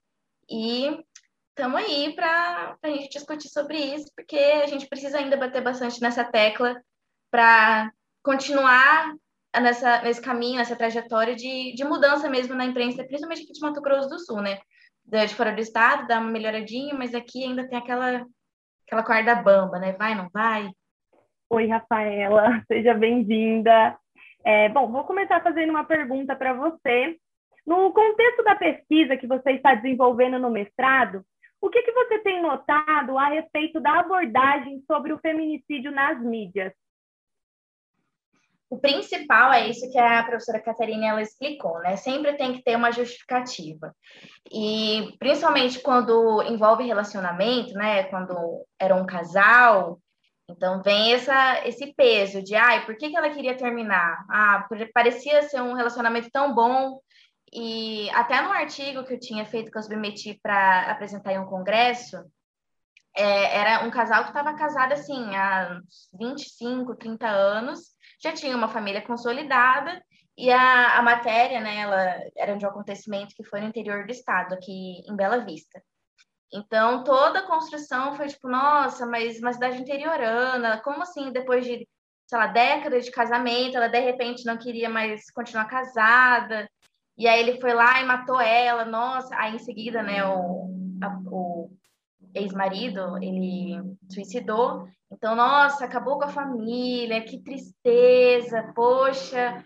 [0.48, 1.04] E
[1.48, 6.00] estamos aí para a gente discutir sobre isso, porque a gente precisa ainda bater bastante
[6.00, 6.80] nessa tecla
[7.28, 7.90] para
[8.22, 9.16] continuar
[9.60, 13.82] nessa, nesse caminho, nessa trajetória de, de mudança mesmo na imprensa, principalmente aqui de Mato
[13.82, 14.60] Grosso do Sul, né?
[15.04, 18.24] De fora do estado, dá uma melhoradinha, mas aqui ainda tem aquela,
[18.86, 19.92] aquela corda bamba, né?
[19.94, 20.70] Vai, não vai?
[21.54, 23.94] Oi, Rafaela, seja bem-vinda.
[24.42, 27.18] É, bom, vou começar fazendo uma pergunta para você.
[27.66, 31.22] No contexto da pesquisa que você está desenvolvendo no mestrado,
[31.60, 36.72] o que, que você tem notado a respeito da abordagem sobre o feminicídio nas mídias?
[38.70, 41.96] O principal é isso que a professora Catarina ela explicou, né?
[41.96, 43.94] Sempre tem que ter uma justificativa.
[44.50, 48.04] E principalmente quando envolve relacionamento, né?
[48.04, 50.00] Quando era um casal,
[50.56, 54.24] então vem essa, esse peso de, ai, por que, que ela queria terminar?
[54.30, 57.00] Ah, parecia ser um relacionamento tão bom.
[57.52, 61.46] E até no artigo que eu tinha feito, que eu submeti para apresentar em um
[61.46, 62.16] congresso,
[63.16, 65.80] é, era um casal que estava casado assim há
[66.18, 67.80] 25, 30 anos,
[68.22, 70.02] já tinha uma família consolidada,
[70.36, 74.12] e a, a matéria, né, ela era de um acontecimento que foi no interior do
[74.12, 75.82] estado, aqui em Bela Vista.
[76.52, 81.88] Então, toda a construção foi tipo, nossa, mas uma cidade interiorana, como assim, depois de,
[82.26, 86.68] sei lá, décadas de casamento, ela de repente não queria mais continuar casada,
[87.16, 90.68] e aí ele foi lá e matou ela, nossa, aí em seguida, né, o,
[91.26, 91.70] o
[92.34, 99.62] ex-marido, ele suicidou, então, nossa, acabou com a família, que tristeza, poxa,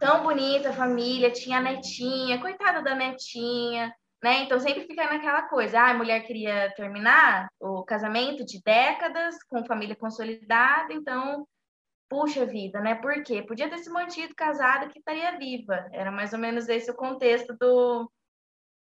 [0.00, 4.42] tão bonita a família, tinha a netinha, coitada da netinha, né?
[4.42, 9.64] Então sempre fica naquela coisa, ah, a mulher queria terminar o casamento de décadas com
[9.64, 11.46] família consolidada, então
[12.08, 12.94] puxa vida, né?
[12.96, 13.42] Por quê?
[13.42, 15.88] Podia ter se mantido casada que estaria viva.
[15.92, 18.10] Era mais ou menos esse o contexto do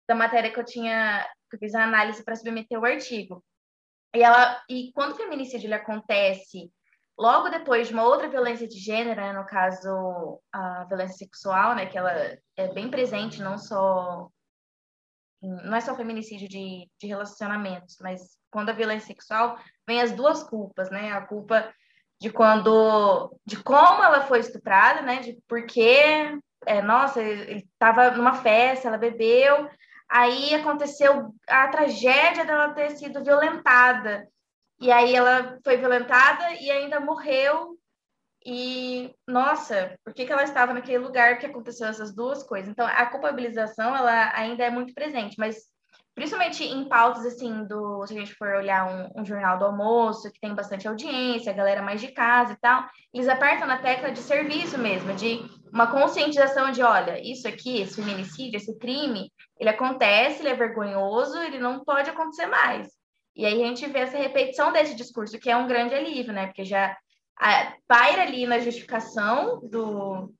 [0.07, 3.43] da matéria que eu tinha que eu fiz a análise para submeter o artigo.
[4.15, 6.71] E ela e quando o feminicídio acontece
[7.17, 11.85] logo depois de uma outra violência de gênero, né, no caso a violência sexual, né,
[11.85, 12.11] que ela
[12.55, 14.29] é bem presente não só
[15.41, 20.43] não é só feminicídio de, de relacionamentos, mas quando a violência sexual vem as duas
[20.43, 21.11] culpas, né?
[21.11, 21.73] A culpa
[22.19, 25.19] de quando, de como ela foi estuprada, né?
[25.19, 29.69] De porque, é, nossa, ele estava numa festa, ela bebeu,
[30.09, 34.27] aí aconteceu a tragédia dela ter sido violentada.
[34.79, 37.78] E aí ela foi violentada e ainda morreu
[38.45, 42.69] e, nossa, por que, que ela estava naquele lugar que aconteceu essas duas coisas?
[42.69, 45.57] Então, a culpabilização, ela ainda é muito presente, mas
[46.15, 50.31] principalmente em pautas, assim, do, se a gente for olhar um, um, jornal do almoço,
[50.31, 54.11] que tem bastante audiência, a galera mais de casa e tal, eles apertam na tecla
[54.11, 55.39] de serviço mesmo, de
[55.71, 61.37] uma conscientização de, olha, isso aqui, esse feminicídio, esse crime, ele acontece, ele é vergonhoso,
[61.37, 62.87] ele não pode acontecer mais.
[63.35, 66.47] E aí a gente vê essa repetição desse discurso, que é um grande alívio, né?
[66.47, 66.97] Porque já
[67.87, 70.33] paira ali na justificação do,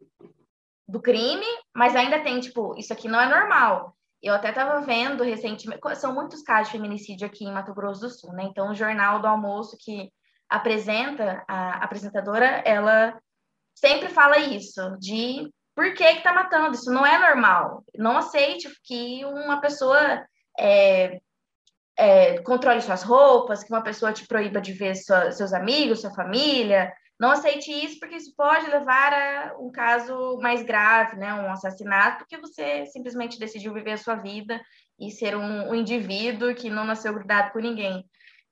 [0.88, 3.96] do crime, mas ainda tem, tipo, isso aqui não é normal.
[4.22, 8.10] Eu até estava vendo recentemente, são muitos casos de feminicídio aqui em Mato Grosso do
[8.10, 8.44] Sul, né?
[8.44, 10.12] Então, o Jornal do Almoço que
[10.50, 13.18] apresenta, a apresentadora, ela
[13.76, 17.86] sempre fala isso, de por que que tá matando, isso não é normal.
[17.96, 20.26] Não aceite que uma pessoa
[20.60, 21.22] é,
[22.00, 26.14] é, controle suas roupas, que uma pessoa te proíba de ver sua, seus amigos, sua
[26.14, 26.94] família.
[27.20, 31.34] Não aceite isso, porque isso pode levar a um caso mais grave, né?
[31.34, 34.62] um assassinato, porque você simplesmente decidiu viver a sua vida
[34.98, 38.06] e ser um, um indivíduo que não nasceu grudado por ninguém.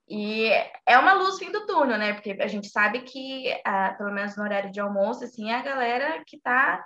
[0.09, 0.49] E
[0.85, 2.13] é uma luz fim do túnel, né?
[2.13, 5.63] Porque a gente sabe que, ah, pelo menos no horário de almoço, assim, é a
[5.63, 6.85] galera que está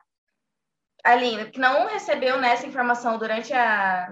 [1.04, 4.12] ali, que não recebeu nessa informação durante a,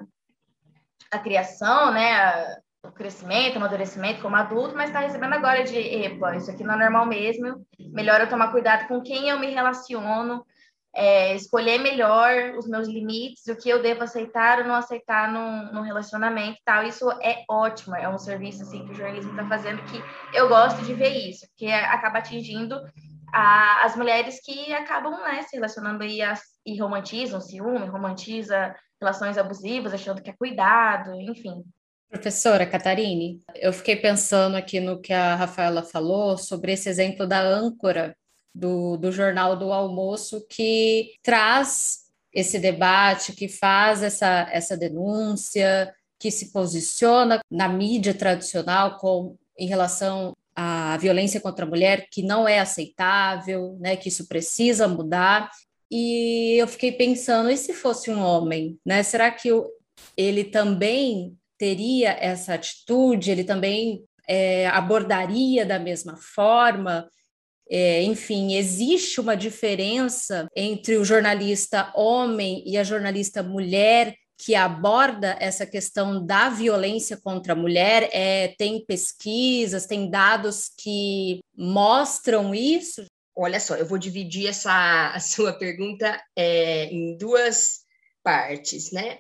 [1.12, 6.36] a criação, né, o crescimento, o amadurecimento como adulto, mas está recebendo agora de, epa,
[6.36, 10.46] isso aqui não é normal mesmo, melhor eu tomar cuidado com quem eu me relaciono,
[10.96, 15.72] é, escolher melhor os meus limites, o que eu devo aceitar ou não aceitar num,
[15.72, 16.84] num relacionamento e tal.
[16.84, 20.02] Isso é ótimo, é um serviço assim, que o jornalismo está fazendo que
[20.34, 22.76] eu gosto de ver isso, porque acaba atingindo
[23.34, 26.42] a, as mulheres que acabam né, se relacionando e, as,
[26.74, 31.64] e romantizam ciúme, romantiza relações abusivas, achando que é cuidado, enfim.
[32.10, 37.40] Professora Catarine, eu fiquei pensando aqui no que a Rafaela falou sobre esse exemplo da
[37.40, 38.16] âncora
[38.54, 46.32] do, do Jornal do Almoço, que traz esse debate, que faz essa, essa denúncia, que
[46.32, 52.48] se posiciona na mídia tradicional com, em relação à violência contra a mulher, que não
[52.48, 55.50] é aceitável, né, que isso precisa mudar.
[55.92, 59.02] E eu fiquei pensando, e se fosse um homem, né?
[59.02, 59.50] Será que
[60.16, 63.32] ele também teria essa atitude?
[63.32, 67.10] Ele também é, abordaria da mesma forma?
[67.70, 75.36] É, enfim, existe uma diferença entre o jornalista homem e a jornalista mulher que aborda
[75.40, 78.10] essa questão da violência contra a mulher?
[78.14, 83.06] É, tem pesquisas, tem dados que mostram isso?
[83.42, 87.86] Olha só, eu vou dividir essa a sua pergunta é, em duas
[88.22, 89.20] partes, né?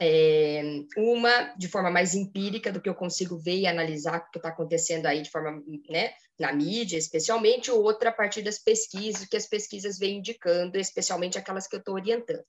[0.00, 0.62] É,
[0.96, 4.48] uma de forma mais empírica do que eu consigo ver e analisar o que está
[4.48, 9.46] acontecendo aí de forma né, na mídia, especialmente, outra a partir das pesquisas, que as
[9.46, 12.44] pesquisas vêm indicando, especialmente aquelas que eu estou orientando.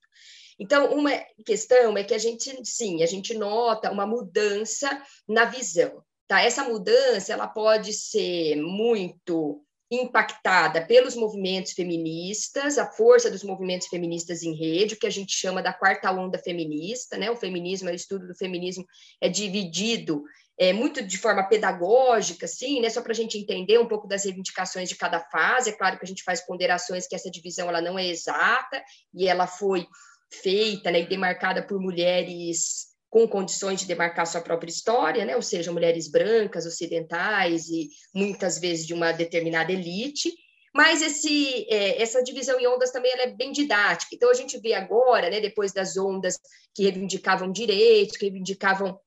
[0.60, 1.12] Então, uma
[1.44, 4.88] questão é que a gente, sim, a gente nota uma mudança
[5.28, 6.42] na visão, tá?
[6.42, 14.44] Essa mudança, ela pode ser muito impactada pelos movimentos feministas, a força dos movimentos feministas
[14.44, 17.32] em rede, o que a gente chama da quarta onda feminista, né?
[17.32, 18.86] O feminismo, o estudo do feminismo
[19.20, 20.24] é dividido
[20.60, 22.90] é, muito de forma pedagógica, assim, né?
[22.90, 25.70] Só para a gente entender um pouco das reivindicações de cada fase.
[25.70, 29.28] É claro que a gente faz ponderações que essa divisão ela não é exata e
[29.28, 29.88] ela foi
[30.32, 35.36] feita né, e demarcada por mulheres com condições de demarcar sua própria história, né?
[35.36, 40.32] ou seja, mulheres brancas, ocidentais e muitas vezes de uma determinada elite,
[40.74, 44.14] mas esse, é, essa divisão em ondas também é bem didática.
[44.14, 46.38] Então, a gente vê agora, né, depois das ondas
[46.76, 49.00] que reivindicavam direitos, que reivindicavam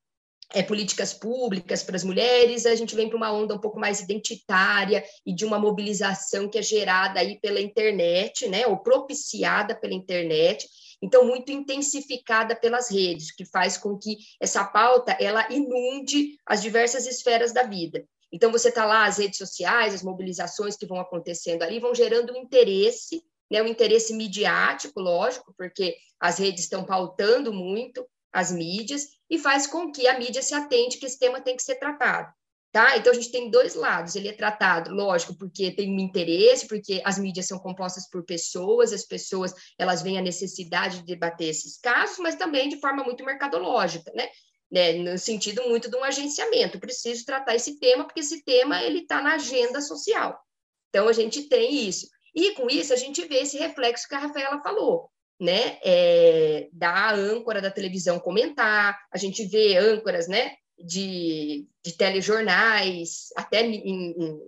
[0.55, 4.01] é, políticas públicas para as mulheres, a gente vem para uma onda um pouco mais
[4.01, 9.95] identitária e de uma mobilização que é gerada aí pela internet, né, ou propiciada pela
[9.95, 10.69] internet,
[11.03, 17.07] então muito intensificada pelas redes, que faz com que essa pauta ela inunde as diversas
[17.07, 18.07] esferas da vida.
[18.33, 22.33] Então você está lá as redes sociais, as mobilizações que vão acontecendo ali vão gerando
[22.33, 29.09] um interesse, né, um interesse midiático, lógico, porque as redes estão pautando muito as mídias
[29.29, 32.33] e faz com que a mídia se atente que esse tema tem que ser tratado.
[32.73, 32.97] Tá?
[32.97, 34.17] Então a gente tem dois lados.
[34.17, 38.95] Ele é tratado, lógico, porque tem um interesse, porque as mídias são compostas por pessoas,
[38.95, 43.25] as pessoas elas veem a necessidade de debater esses casos, mas também de forma muito
[43.27, 44.27] mercadológica, né?
[44.71, 44.95] né?
[44.95, 46.81] No sentido muito de um agenciamento.
[46.81, 50.41] Preciso tratar esse tema porque esse tema ele está na agenda social.
[50.89, 52.09] Então a gente tem isso.
[52.35, 55.79] E com isso a gente vê esse reflexo que a Rafaela falou, né?
[55.85, 60.55] É, da âncora da televisão comentar, a gente vê âncoras, né?
[60.83, 64.41] De, de telejornais, até em, em,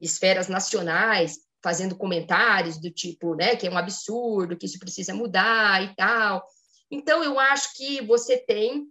[0.00, 5.82] esferas nacionais, fazendo comentários do tipo, né, que é um absurdo, que isso precisa mudar
[5.82, 6.44] e tal.
[6.90, 8.86] Então, eu acho que você tem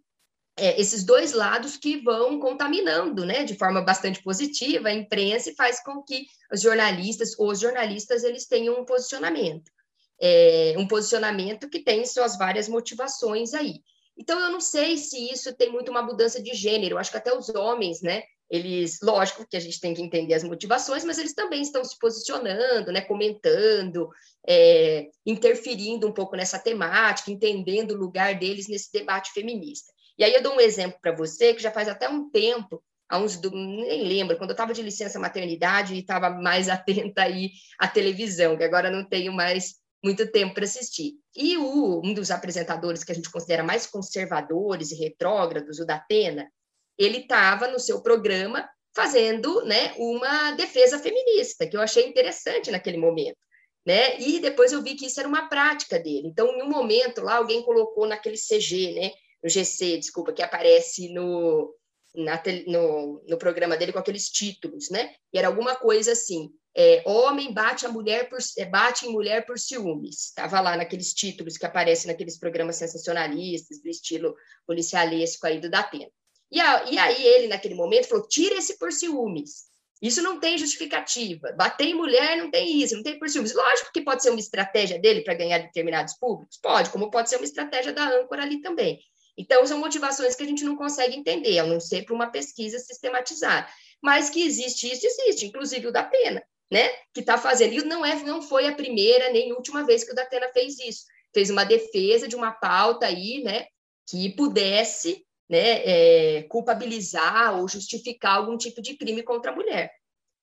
[0.57, 5.55] é, esses dois lados que vão contaminando, né, de forma bastante positiva a imprensa e
[5.55, 9.71] faz com que os jornalistas, os jornalistas, eles tenham um posicionamento,
[10.19, 13.81] é, um posicionamento que tem suas várias motivações aí.
[14.17, 16.95] Então, eu não sei se isso tem muito uma mudança de gênero.
[16.95, 18.23] Eu acho que até os homens, né?
[18.49, 21.97] Eles, lógico que a gente tem que entender as motivações, mas eles também estão se
[21.97, 23.01] posicionando, né?
[23.01, 24.09] Comentando,
[24.47, 29.91] é, interferindo um pouco nessa temática, entendendo o lugar deles nesse debate feminista.
[30.17, 33.17] E aí eu dou um exemplo para você que já faz até um tempo, há
[33.17, 37.87] uns nem lembro, quando eu estava de licença maternidade e estava mais atenta aí à
[37.87, 41.13] televisão, que agora não tenho mais muito tempo para assistir.
[41.35, 45.95] E o, um dos apresentadores que a gente considera mais conservadores e retrógrados, o da
[45.95, 46.51] Atena,
[46.97, 52.97] ele estava no seu programa fazendo né, uma defesa feminista, que eu achei interessante naquele
[52.97, 53.37] momento.
[53.85, 54.19] Né?
[54.19, 56.27] E depois eu vi que isso era uma prática dele.
[56.27, 59.11] Então, em um momento lá, alguém colocou naquele CG, né,
[59.43, 61.75] no GC, desculpa, que aparece no,
[62.15, 65.13] na, no, no programa dele com aqueles títulos, né?
[65.33, 69.45] E era alguma coisa assim, é, homem bate a mulher por é, bate em mulher
[69.45, 70.25] por ciúmes.
[70.25, 76.09] Estava lá naqueles títulos que aparecem naqueles programas sensacionalistas do estilo policialesco aí do Datena.
[76.51, 79.71] E, a, e aí ele naquele momento falou: tira esse por ciúmes.
[80.01, 81.53] Isso não tem justificativa.
[81.53, 83.53] Bater em mulher não tem isso, não tem por ciúmes.
[83.53, 87.37] Lógico que pode ser uma estratégia dele para ganhar determinados públicos, pode, como pode ser
[87.37, 88.99] uma estratégia da âncora ali também.
[89.37, 92.77] Então, são motivações que a gente não consegue entender, a não ser para uma pesquisa
[92.79, 93.67] sistematizada.
[94.01, 96.43] Mas que existe isso, existe, inclusive o da pena
[96.73, 97.73] né, que está fazendo.
[97.73, 101.03] E não, é, não foi a primeira nem última vez que o Datena fez isso.
[101.31, 103.67] Fez uma defesa de uma pauta aí, né,
[104.09, 109.91] que pudesse né, é, culpabilizar ou justificar algum tipo de crime contra a mulher.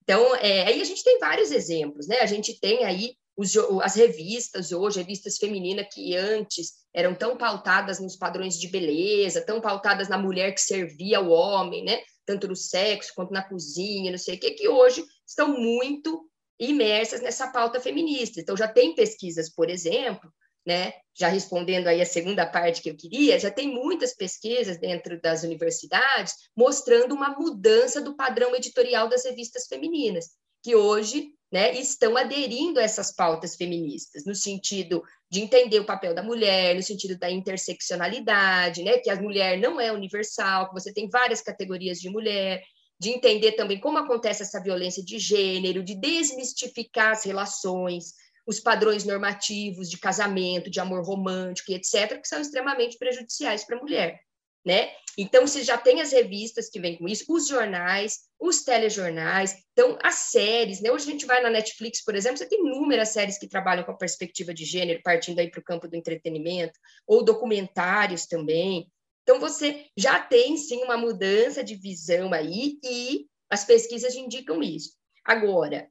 [0.04, 2.20] Então, é, aí a gente tem vários exemplos, né?
[2.20, 8.00] A gente tem aí os, as revistas hoje, revistas femininas que antes eram tão pautadas
[8.00, 12.00] nos padrões de beleza, tão pautadas na mulher que servia o homem, né?
[12.26, 16.28] Tanto no sexo quanto na cozinha, não sei o que, que hoje estão muito
[16.58, 18.40] imersas nessa pauta feminista.
[18.40, 20.30] Então, já tem pesquisas, por exemplo,
[20.66, 25.18] né, já respondendo aí a segunda parte que eu queria, já tem muitas pesquisas dentro
[25.20, 30.30] das universidades mostrando uma mudança do padrão editorial das revistas femininas,
[30.62, 36.14] que hoje né, estão aderindo a essas pautas feministas, no sentido de entender o papel
[36.14, 40.92] da mulher, no sentido da interseccionalidade, né, que a mulher não é universal, que você
[40.92, 42.62] tem várias categorias de mulher,
[43.00, 48.12] de entender também como acontece essa violência de gênero, de desmistificar as relações,
[48.46, 53.78] os padrões normativos de casamento, de amor romântico e etc., que são extremamente prejudiciais para
[53.78, 54.20] a mulher.
[54.62, 54.90] Né?
[55.16, 59.98] Então, você já tem as revistas que vêm com isso, os jornais, os telejornais, então
[60.02, 60.92] as séries, né?
[60.92, 63.92] Hoje a gente vai na Netflix, por exemplo, você tem inúmeras séries que trabalham com
[63.92, 68.86] a perspectiva de gênero, partindo aí para o campo do entretenimento, ou documentários também,
[69.30, 74.90] então, você já tem, sim, uma mudança de visão aí e as pesquisas indicam isso.
[75.24, 75.88] Agora,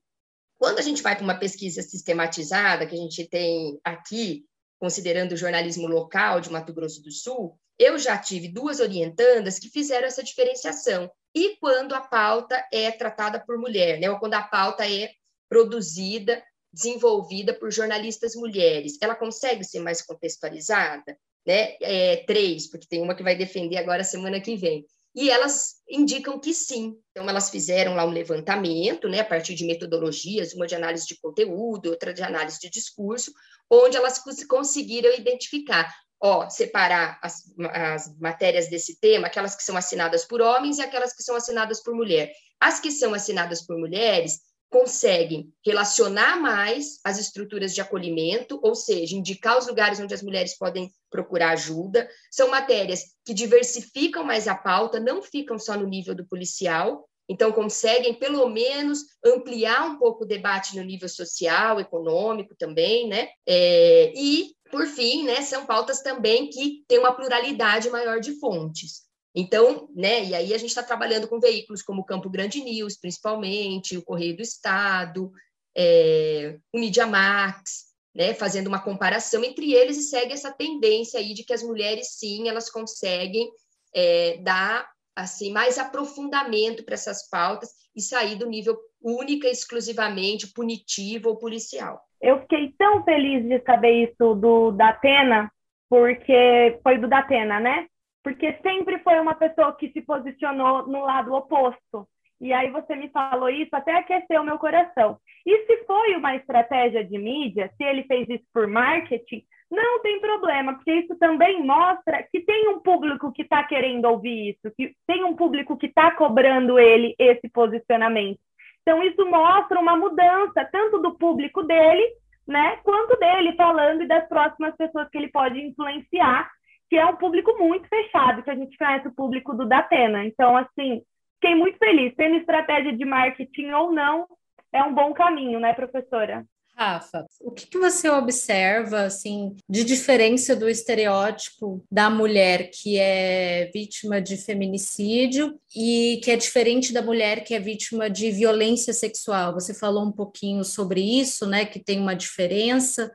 [0.57, 4.43] quando a gente vai para uma pesquisa sistematizada, que a gente tem aqui,
[4.77, 9.69] considerando o jornalismo local de Mato Grosso do Sul, eu já tive duas orientandas que
[9.69, 11.09] fizeram essa diferenciação.
[11.33, 14.11] E quando a pauta é tratada por mulher, né?
[14.11, 15.13] ou quando a pauta é
[15.47, 21.17] produzida, desenvolvida por jornalistas mulheres, ela consegue ser mais contextualizada?
[21.49, 21.75] Né?
[21.81, 24.85] É, três, porque tem uma que vai defender agora semana que vem.
[25.15, 26.95] E elas indicam que sim.
[27.09, 31.19] Então, elas fizeram lá um levantamento, né, a partir de metodologias, uma de análise de
[31.19, 33.33] conteúdo, outra de análise de discurso,
[33.67, 35.91] onde elas conseguiram identificar,
[36.21, 37.41] ó, separar as,
[37.73, 41.81] as matérias desse tema, aquelas que são assinadas por homens e aquelas que são assinadas
[41.81, 42.31] por mulher.
[42.59, 44.39] As que são assinadas por mulheres,
[44.70, 50.57] conseguem relacionar mais as estruturas de acolhimento, ou seja, indicar os lugares onde as mulheres
[50.57, 52.07] podem procurar ajuda.
[52.32, 57.51] São matérias que diversificam mais a pauta, não ficam só no nível do policial, então
[57.51, 63.30] conseguem pelo menos ampliar um pouco o debate no nível social, econômico também, né?
[63.47, 69.09] É, e por fim, né, são pautas também que têm uma pluralidade maior de fontes.
[69.36, 72.97] Então, né, e aí a gente está trabalhando com veículos como o Campo Grande News,
[72.97, 75.32] principalmente, o Correio do Estado,
[75.77, 81.34] é, o Media Max, né, fazendo uma comparação entre eles e segue essa tendência aí
[81.34, 83.49] de que as mulheres, sim, elas conseguem
[83.93, 91.30] é, dar assim mais aprofundamento para essas pautas e sair do nível única exclusivamente punitivo
[91.30, 92.01] ou policial.
[92.21, 95.51] Eu fiquei tão feliz de saber isso do Datena,
[95.89, 97.88] porque foi do Datena, né?
[98.30, 102.07] Porque sempre foi uma pessoa que se posicionou no lado oposto.
[102.39, 105.17] E aí você me falou isso, até aqueceu meu coração.
[105.43, 110.21] E se foi uma estratégia de mídia, se ele fez isso por marketing, não tem
[110.21, 114.93] problema, porque isso também mostra que tem um público que está querendo ouvir isso, que
[115.07, 118.39] tem um público que está cobrando ele esse posicionamento.
[118.84, 122.07] Então, isso mostra uma mudança, tanto do público dele,
[122.47, 126.49] né, quanto dele falando e das próximas pessoas que ele pode influenciar
[126.89, 130.25] que é um público muito fechado, que a gente conhece o público do Datena.
[130.25, 131.03] Então, assim,
[131.35, 132.13] fiquei muito feliz.
[132.15, 134.27] Tendo estratégia de marketing ou não,
[134.73, 136.43] é um bom caminho, né, professora?
[136.75, 143.69] Rafa, o que, que você observa assim de diferença do estereótipo da mulher que é
[143.73, 149.53] vítima de feminicídio e que é diferente da mulher que é vítima de violência sexual?
[149.55, 151.65] Você falou um pouquinho sobre isso, né?
[151.65, 153.11] Que tem uma diferença.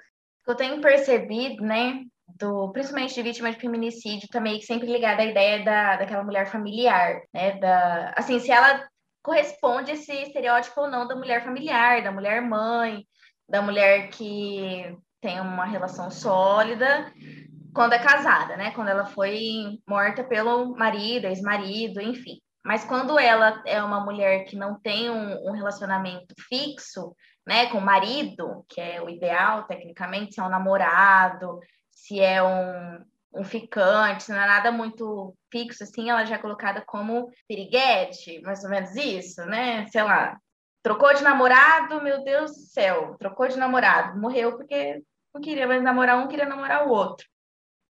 [0.46, 2.04] Eu tenho percebido, né,
[2.38, 7.20] do, principalmente de vítima de feminicídio, também sempre ligada à ideia da, daquela mulher familiar,
[7.32, 7.58] né?
[7.58, 8.86] Da, assim, se ela
[9.22, 13.06] corresponde a esse estereótipo ou não da mulher familiar, da mulher mãe,
[13.48, 17.10] da mulher que tem uma relação sólida
[17.74, 18.70] quando é casada, né?
[18.72, 22.38] Quando ela foi morta pelo marido, ex-marido, enfim.
[22.64, 27.14] Mas quando ela é uma mulher que não tem um, um relacionamento fixo,
[27.46, 31.58] né, com o marido, que é o ideal, tecnicamente, se é um namorado,
[32.04, 33.02] se é um,
[33.32, 38.62] um ficante, não é nada muito fixo, assim, ela já é colocada como piriguete, mais
[38.62, 39.86] ou menos isso, né?
[39.88, 40.38] Sei lá,
[40.82, 45.02] trocou de namorado, meu Deus do céu, trocou de namorado, morreu porque
[45.32, 47.26] não queria mais namorar um, queria namorar o outro.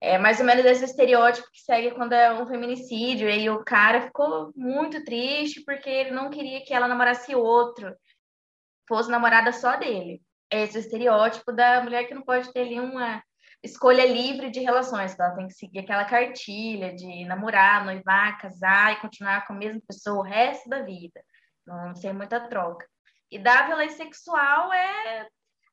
[0.01, 3.29] É mais ou menos esse estereótipo que segue quando é um feminicídio.
[3.29, 7.95] E aí o cara ficou muito triste porque ele não queria que ela namorasse outro,
[8.89, 10.21] fosse namorada só dele.
[10.51, 13.23] É esse estereótipo da mulher que não pode ter ali uma
[13.63, 19.01] escolha livre de relações, ela tem que seguir aquela cartilha de namorar, noivar, casar e
[19.01, 21.23] continuar com a mesma pessoa o resto da vida.
[21.67, 22.87] Não tem muita troca.
[23.31, 25.27] E da violência sexual é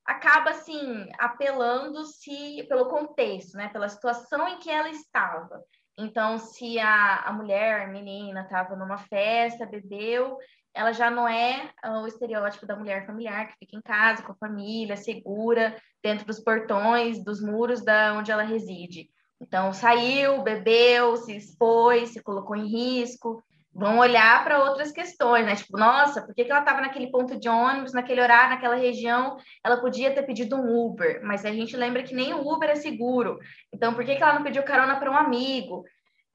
[0.05, 5.61] acaba assim apelando se pelo contexto, né, pela situação em que ela estava.
[5.97, 10.37] Então, se a, a mulher, a menina, estava numa festa, bebeu,
[10.73, 14.35] ela já não é o estereótipo da mulher familiar que fica em casa com a
[14.35, 19.09] família, segura, dentro dos portões, dos muros da onde ela reside.
[19.41, 23.43] Então, saiu, bebeu, se expôs, se colocou em risco,
[23.77, 25.55] vão olhar para outras questões, né?
[25.55, 29.37] Tipo, nossa, por que, que ela estava naquele ponto de ônibus, naquele horário, naquela região?
[29.63, 32.75] Ela podia ter pedido um Uber, mas a gente lembra que nem o Uber é
[32.75, 33.37] seguro.
[33.71, 35.83] Então, por que, que ela não pediu carona para um amigo?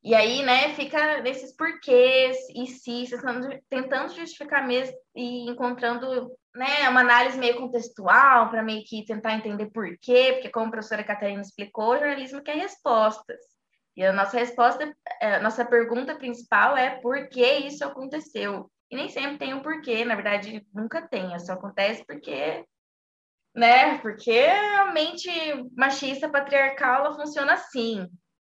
[0.05, 3.05] E aí, né, fica nesses porquês e se,
[3.69, 9.71] tentando justificar mesmo e encontrando, né, uma análise meio contextual para meio que tentar entender
[9.71, 13.39] por quê, porque como a professora Catarina explicou, o jornalismo quer respostas.
[13.97, 18.69] E a nossa resposta, é, a nossa pergunta principal é por que isso aconteceu?
[18.91, 22.65] E nem sempre tem um porquê, na verdade, nunca tem, só acontece porque,
[23.55, 23.99] né?
[23.99, 25.31] Porque a mente
[25.77, 28.09] machista patriarcal ela funciona assim.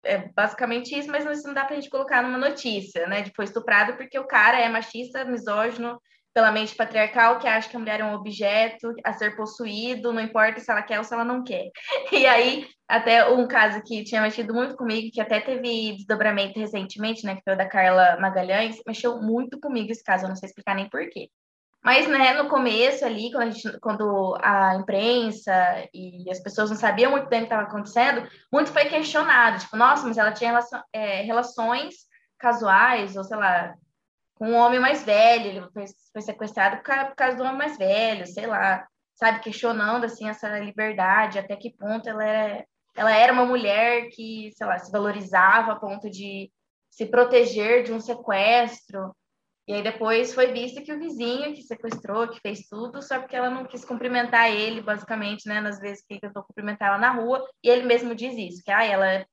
[0.06, 3.24] É basicamente isso, mas isso não dá pra gente colocar numa notícia, né?
[3.24, 5.99] De foi estuprado porque o cara é machista, misógino,
[6.36, 10.22] pela mente patriarcal que acha que a mulher é um objeto a ser possuído, não
[10.22, 11.72] importa se ela quer ou se ela não quer.
[12.12, 17.26] E aí, até um caso que tinha mexido muito comigo, que até teve desdobramento recentemente,
[17.26, 20.47] né, que foi o da Carla Magalhães, mexeu muito comigo esse caso, eu não sei
[20.47, 21.30] explicar nem porquê.
[21.86, 25.54] Mas, né, no começo ali, quando a, gente, quando a imprensa
[25.94, 29.78] e as pessoas não sabiam muito bem o que estava acontecendo, muito foi questionado, tipo,
[29.78, 31.94] nossa, mas ela tinha relação, é, relações
[32.40, 33.76] casuais, ou sei lá,
[34.34, 38.26] com um homem mais velho, ele foi, foi sequestrado por causa do homem mais velho,
[38.26, 42.66] sei lá, sabe, questionando, assim, essa liberdade, até que ponto ela era,
[42.96, 46.52] ela era uma mulher que, sei lá, se valorizava a ponto de
[46.90, 49.16] se proteger de um sequestro,
[49.68, 53.36] e aí depois foi visto que o vizinho que sequestrou, que fez tudo, só porque
[53.36, 57.43] ela não quis cumprimentar ele, basicamente, né, nas vezes que tentou cumprimentar ela na rua,
[57.63, 59.26] e ele mesmo diz isso, que, ah, ela...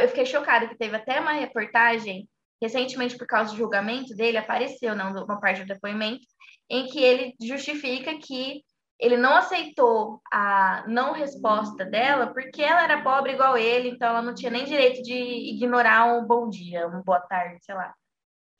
[0.00, 2.28] Eu fiquei chocada que teve até uma reportagem
[2.62, 6.24] recentemente, por causa do julgamento dele, apareceu não, uma parte do depoimento
[6.70, 8.62] em que ele justifica que
[9.00, 14.22] ele não aceitou a não resposta dela porque ela era pobre igual ele, então ela
[14.22, 17.92] não tinha nem direito de ignorar um bom dia, uma boa tarde, sei lá.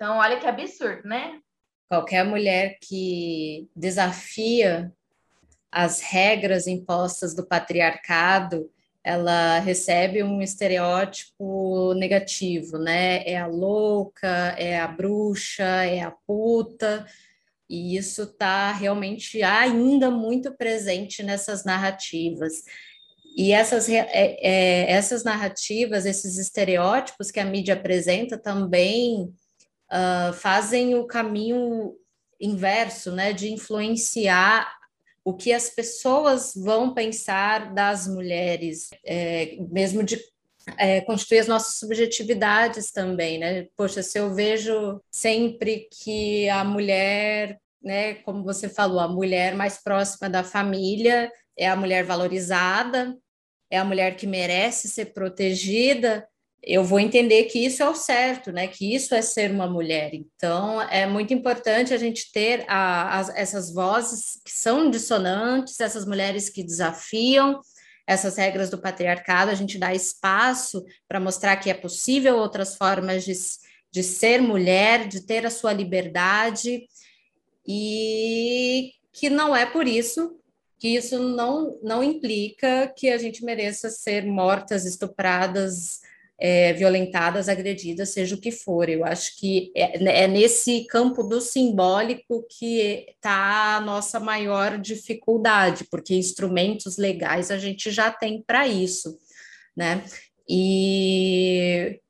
[0.03, 1.39] Então, olha que absurdo, né?
[1.89, 4.93] Qualquer mulher que desafia
[5.71, 8.69] as regras impostas do patriarcado
[9.05, 13.23] ela recebe um estereótipo negativo, né?
[13.25, 17.07] É a louca, é a bruxa, é a puta,
[17.71, 22.65] e isso está realmente ainda muito presente nessas narrativas.
[23.37, 29.33] E essas, é, é, essas narrativas, esses estereótipos que a mídia apresenta também
[29.93, 31.95] uh, fazem o caminho
[32.41, 34.73] inverso, né, de influenciar
[35.25, 40.19] o que as pessoas vão pensar das mulheres, é, mesmo de
[40.77, 43.69] é, constituir as nossas subjetividades também, né?
[43.77, 49.79] Poxa, se eu vejo sempre que a mulher, né, como você falou, a mulher mais
[49.83, 53.17] próxima da família é a mulher valorizada,
[53.71, 56.27] é a mulher que merece ser protegida,
[56.63, 58.69] eu vou entender que isso é o certo, né?
[58.69, 60.15] Que isso é ser uma mulher.
[60.15, 66.07] Então, é muito importante a gente ter a, a, essas vozes que são dissonantes, essas
[66.07, 67.61] mulheres que desafiam
[68.07, 73.25] essas regras do patriarcado, a gente dá espaço para mostrar que é possível outras formas
[73.25, 73.33] de,
[73.91, 76.87] de ser mulher, de ter a sua liberdade,
[77.67, 80.39] e que não é por isso
[80.79, 86.01] que isso não, não implica que a gente mereça ser mortas, estupradas,
[86.45, 88.89] é, violentadas, agredidas, seja o que for.
[88.89, 95.85] Eu acho que é, é nesse campo do simbólico que está a nossa maior dificuldade,
[95.89, 99.17] porque instrumentos legais a gente já tem para isso,
[99.77, 100.05] né?
[100.49, 102.01] E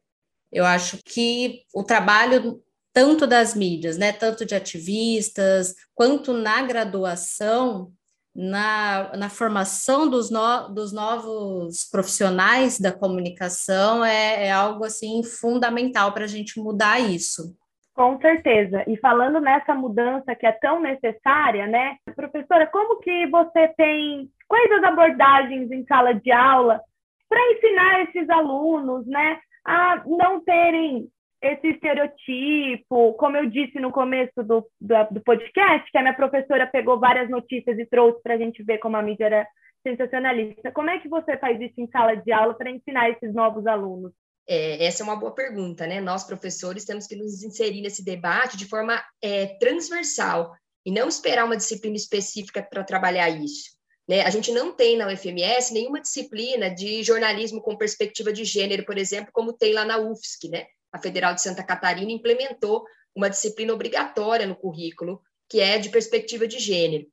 [0.50, 7.92] eu acho que o trabalho tanto das mídias, né, tanto de ativistas, quanto na graduação,
[8.34, 16.12] na, na formação dos, no, dos novos profissionais da comunicação, é, é algo assim fundamental
[16.12, 17.54] para a gente mudar isso.
[17.94, 18.82] Com certeza.
[18.86, 24.72] E falando nessa mudança que é tão necessária, né, professora, como que você tem quais
[24.72, 26.80] as abordagens em sala de aula
[27.28, 31.06] para ensinar esses alunos, né, a não terem
[31.42, 36.66] esse estereotipo, como eu disse no começo do, do, do, podcast, que a minha professora
[36.66, 39.48] pegou várias notícias e trouxe para a gente ver como a mídia era
[39.82, 40.70] sensacionalista.
[40.70, 44.12] Como é que você faz isso em sala de aula para ensinar esses novos alunos?
[44.48, 46.00] É, essa é uma boa pergunta, né?
[46.00, 50.52] Nós, professores, temos que nos inserir nesse debate de forma é, transversal
[50.86, 53.70] e não esperar uma disciplina específica para trabalhar isso.
[54.08, 54.22] Né?
[54.22, 58.98] A gente não tem na UFMS nenhuma disciplina de jornalismo com perspectiva de gênero, por
[58.98, 60.66] exemplo, como tem lá na UFSC, né?
[60.92, 62.84] A Federal de Santa Catarina implementou
[63.14, 67.06] uma disciplina obrigatória no currículo, que é de perspectiva de gênero.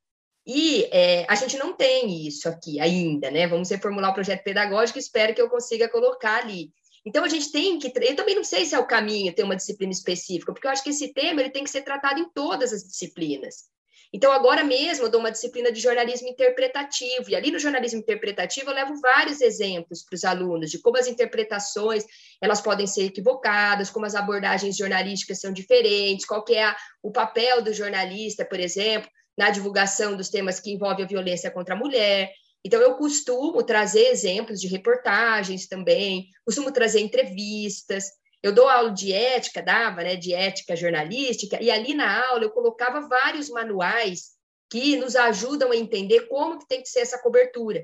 [0.45, 3.47] E é, a gente não tem isso aqui ainda, né?
[3.47, 6.71] Vamos reformular o projeto pedagógico, espero que eu consiga colocar ali.
[7.05, 7.91] Então, a gente tem que.
[7.95, 10.83] Eu também não sei se é o caminho ter uma disciplina específica, porque eu acho
[10.83, 13.69] que esse tema ele tem que ser tratado em todas as disciplinas.
[14.11, 18.71] Então, agora mesmo, eu dou uma disciplina de jornalismo interpretativo, e ali no jornalismo interpretativo
[18.71, 22.03] eu levo vários exemplos para os alunos de como as interpretações
[22.41, 27.11] elas podem ser equivocadas, como as abordagens jornalísticas são diferentes, qual que é a, o
[27.11, 31.77] papel do jornalista, por exemplo, na divulgação dos temas que envolvem a violência contra a
[31.77, 32.31] mulher.
[32.65, 38.05] Então, eu costumo trazer exemplos de reportagens também, costumo trazer entrevistas,
[38.41, 42.51] eu dou aula de ética, dava, né, de ética jornalística, e ali na aula eu
[42.51, 44.37] colocava vários manuais
[44.69, 47.83] que nos ajudam a entender como que tem que ser essa cobertura,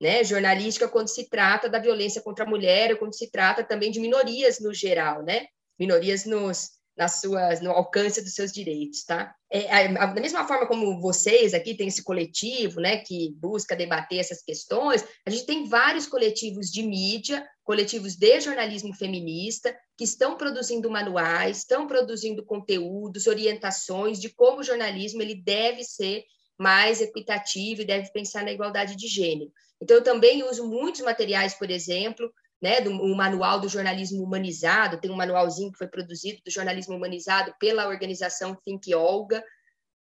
[0.00, 4.00] né, jornalística quando se trata da violência contra a mulher, quando se trata também de
[4.00, 5.46] minorias no geral, né,
[5.78, 9.34] minorias nos, nas suas, no alcance dos seus direitos, tá?
[9.50, 14.42] É, da mesma forma como vocês aqui têm esse coletivo, né, que busca debater essas
[14.42, 20.90] questões, a gente tem vários coletivos de mídia, coletivos de jornalismo feminista, que estão produzindo
[20.90, 26.24] manuais, estão produzindo conteúdos, orientações de como o jornalismo ele deve ser
[26.58, 29.50] mais equitativo e deve pensar na igualdade de gênero.
[29.80, 32.30] Então, eu também uso muitos materiais, por exemplo,
[32.60, 36.94] né, do um manual do jornalismo humanizado, tem um manualzinho que foi produzido do jornalismo
[36.94, 39.42] humanizado pela organização Think Olga,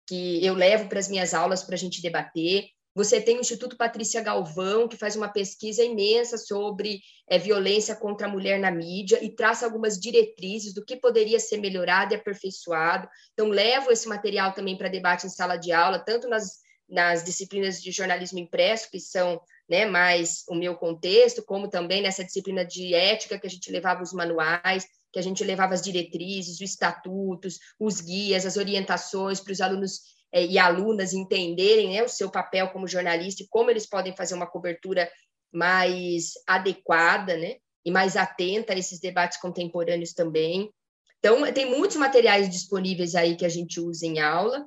[0.06, 2.64] que eu levo para as minhas aulas para a gente debater.
[2.94, 8.26] Você tem o Instituto Patrícia Galvão, que faz uma pesquisa imensa sobre é, violência contra
[8.26, 13.09] a mulher na mídia e traça algumas diretrizes do que poderia ser melhorado e aperfeiçoado.
[13.34, 17.80] Então, levo esse material também para debate em sala de aula, tanto nas, nas disciplinas
[17.80, 22.95] de jornalismo impresso, que são né, mais o meu contexto, como também nessa disciplina de
[22.95, 27.59] ética que a gente levava os manuais, que a gente levava as diretrizes, os estatutos,
[27.79, 30.01] os guias, as orientações para os alunos
[30.33, 34.35] é, e alunas entenderem né, o seu papel como jornalista e como eles podem fazer
[34.35, 35.11] uma cobertura
[35.53, 40.71] mais adequada, né, e mais atenta a esses debates contemporâneos também.
[41.19, 44.66] Então, tem muitos materiais disponíveis aí que a gente usa em aula,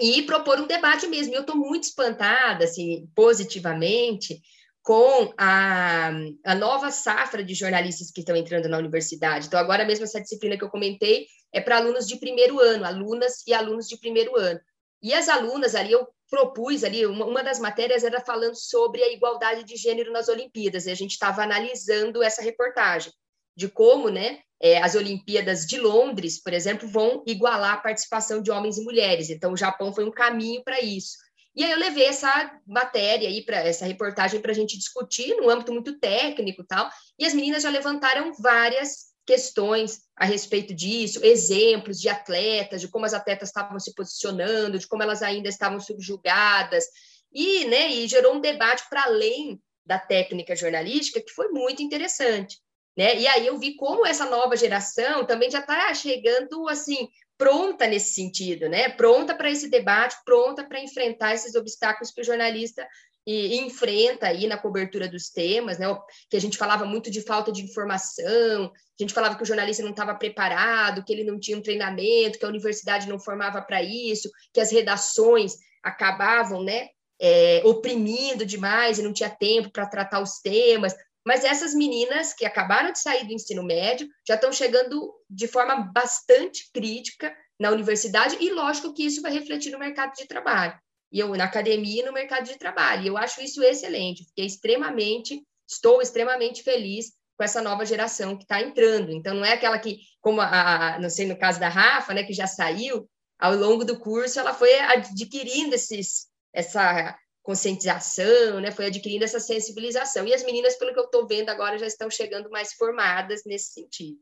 [0.00, 1.34] e propor um debate mesmo.
[1.34, 4.40] Eu estou muito espantada, assim, positivamente,
[4.82, 6.10] com a,
[6.44, 9.46] a nova safra de jornalistas que estão entrando na universidade.
[9.46, 13.44] Então, agora mesmo essa disciplina que eu comentei é para alunos de primeiro ano, alunas
[13.46, 14.60] e alunos de primeiro ano.
[15.02, 19.12] E as alunas ali, eu propus ali, uma, uma das matérias era falando sobre a
[19.12, 23.12] igualdade de gênero nas Olimpíadas, e a gente estava analisando essa reportagem,
[23.56, 28.50] de como, né, é, as Olimpíadas de Londres, por exemplo, vão igualar a participação de
[28.50, 29.30] homens e mulheres.
[29.30, 31.16] Então, o Japão foi um caminho para isso.
[31.54, 35.48] E aí eu levei essa matéria aí para essa reportagem para a gente discutir no
[35.48, 36.90] âmbito muito técnico tal.
[37.18, 43.06] E as meninas já levantaram várias questões a respeito disso, exemplos de atletas, de como
[43.06, 46.84] as atletas estavam se posicionando, de como elas ainda estavam subjugadas.
[47.32, 52.58] E, né, e gerou um debate para além da técnica jornalística que foi muito interessante.
[52.96, 53.18] Né?
[53.20, 58.14] E aí eu vi como essa nova geração também já está chegando assim pronta nesse
[58.14, 58.88] sentido, né?
[58.88, 62.86] Pronta para esse debate, pronta para enfrentar esses obstáculos que o jornalista
[63.26, 65.86] e, enfrenta aí na cobertura dos temas, né?
[66.30, 69.82] Que a gente falava muito de falta de informação, a gente falava que o jornalista
[69.82, 73.82] não estava preparado, que ele não tinha um treinamento, que a universidade não formava para
[73.82, 76.88] isso, que as redações acabavam, né?
[77.18, 80.94] É, oprimindo demais e não tinha tempo para tratar os temas.
[81.26, 85.74] Mas essas meninas que acabaram de sair do ensino médio já estão chegando de forma
[85.92, 90.78] bastante crítica na universidade, e lógico que isso vai refletir no mercado de trabalho.
[91.10, 93.02] E eu, na academia e no mercado de trabalho.
[93.02, 94.24] E eu acho isso excelente.
[94.26, 99.10] Fiquei extremamente, estou extremamente feliz com essa nova geração que está entrando.
[99.10, 102.22] Então, não é aquela que, como a, a, não sei, no caso da Rafa, né,
[102.22, 103.08] que já saiu,
[103.38, 107.16] ao longo do curso ela foi adquirindo esses, essa
[107.46, 110.26] conscientização, né, foi adquirindo essa sensibilização.
[110.26, 113.72] E as meninas, pelo que eu estou vendo agora, já estão chegando mais formadas nesse
[113.72, 114.18] sentido.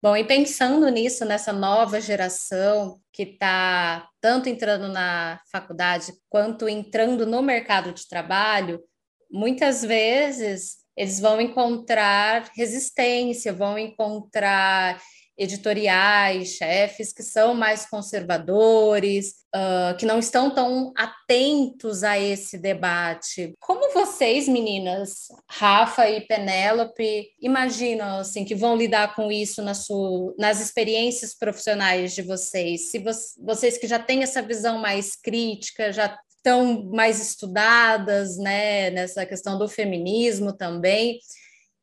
[0.00, 7.26] Bom, e pensando nisso, nessa nova geração que está tanto entrando na faculdade quanto entrando
[7.26, 8.80] no mercado de trabalho,
[9.28, 15.02] muitas vezes eles vão encontrar resistência, vão encontrar
[15.36, 23.54] editoriais, chefes que são mais conservadores, uh, que não estão tão atentos a esse debate.
[23.58, 30.34] Como vocês, meninas, Rafa e Penélope, imaginam assim que vão lidar com isso na sua,
[30.38, 32.90] nas experiências profissionais de vocês?
[32.90, 33.10] Se vo
[33.42, 39.58] vocês que já têm essa visão mais crítica, já estão mais estudadas, né, nessa questão
[39.58, 41.18] do feminismo também.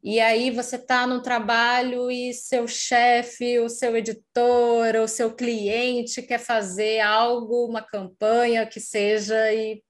[0.03, 6.23] E aí você está no trabalho e seu chefe, o seu editor, o seu cliente
[6.23, 9.83] quer fazer algo, uma campanha que seja e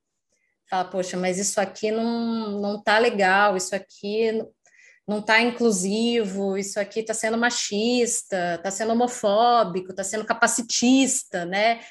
[0.70, 4.32] fala, poxa, mas isso aqui não não tá legal, isso aqui
[5.08, 11.82] não está inclusivo, isso aqui está sendo machista, está sendo homofóbico, está sendo capacitista, né?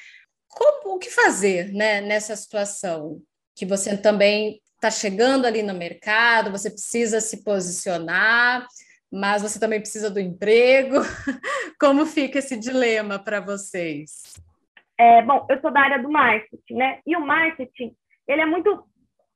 [0.47, 3.21] Como, o que fazer né, nessa situação?
[3.55, 8.65] Que você também está chegando ali no mercado, você precisa se posicionar,
[9.13, 10.95] mas você também precisa do emprego.
[11.79, 14.23] Como fica esse dilema para vocês?
[14.99, 16.99] É, bom, eu sou da área do marketing, né?
[17.05, 17.93] E o marketing,
[18.27, 18.83] ele é muito,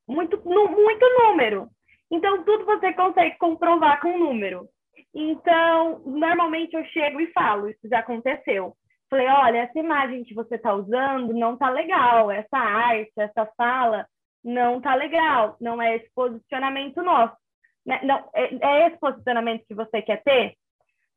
[0.08, 1.70] muito, muito número.
[2.12, 4.68] Então, tudo você consegue comprovar com número.
[5.14, 8.76] Então, normalmente eu chego e falo, isso já aconteceu.
[9.12, 14.08] Falei, olha, essa imagem que você está usando não está legal, essa arte, essa fala
[14.46, 17.36] não tá legal, não é esse posicionamento nosso.
[17.84, 18.00] Né?
[18.04, 20.56] Não, é, é, esse posicionamento que você quer ter?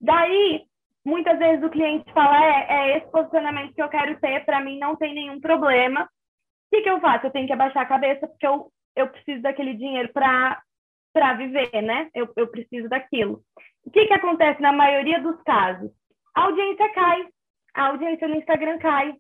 [0.01, 0.65] Daí,
[1.05, 4.79] muitas vezes o cliente fala, é, é esse posicionamento que eu quero ter, para mim
[4.79, 6.05] não tem nenhum problema.
[6.05, 6.09] O
[6.71, 7.27] que, que eu faço?
[7.27, 10.63] Eu tenho que abaixar a cabeça, porque eu, eu preciso daquele dinheiro para
[11.37, 12.09] viver, né?
[12.15, 13.43] Eu, eu preciso daquilo.
[13.85, 15.91] O que, que acontece na maioria dos casos?
[16.35, 17.27] A audiência cai,
[17.75, 19.15] a audiência no Instagram cai,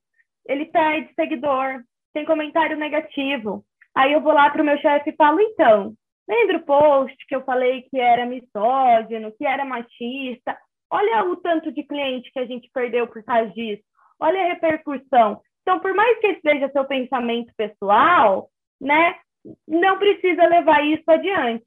[0.47, 1.83] ele perde seguidor,
[2.13, 3.65] tem comentário negativo,
[3.99, 5.92] Aí eu vou lá para o meu chefe e falo, então,
[6.28, 10.57] lembra o post que eu falei que era misógino, que era machista?
[10.88, 13.82] Olha o tanto de cliente que a gente perdeu por causa disso.
[14.20, 15.40] Olha a repercussão.
[15.62, 18.49] Então, por mais que seja seu pensamento pessoal,
[18.80, 19.16] né,
[19.66, 21.66] não precisa levar isso adiante.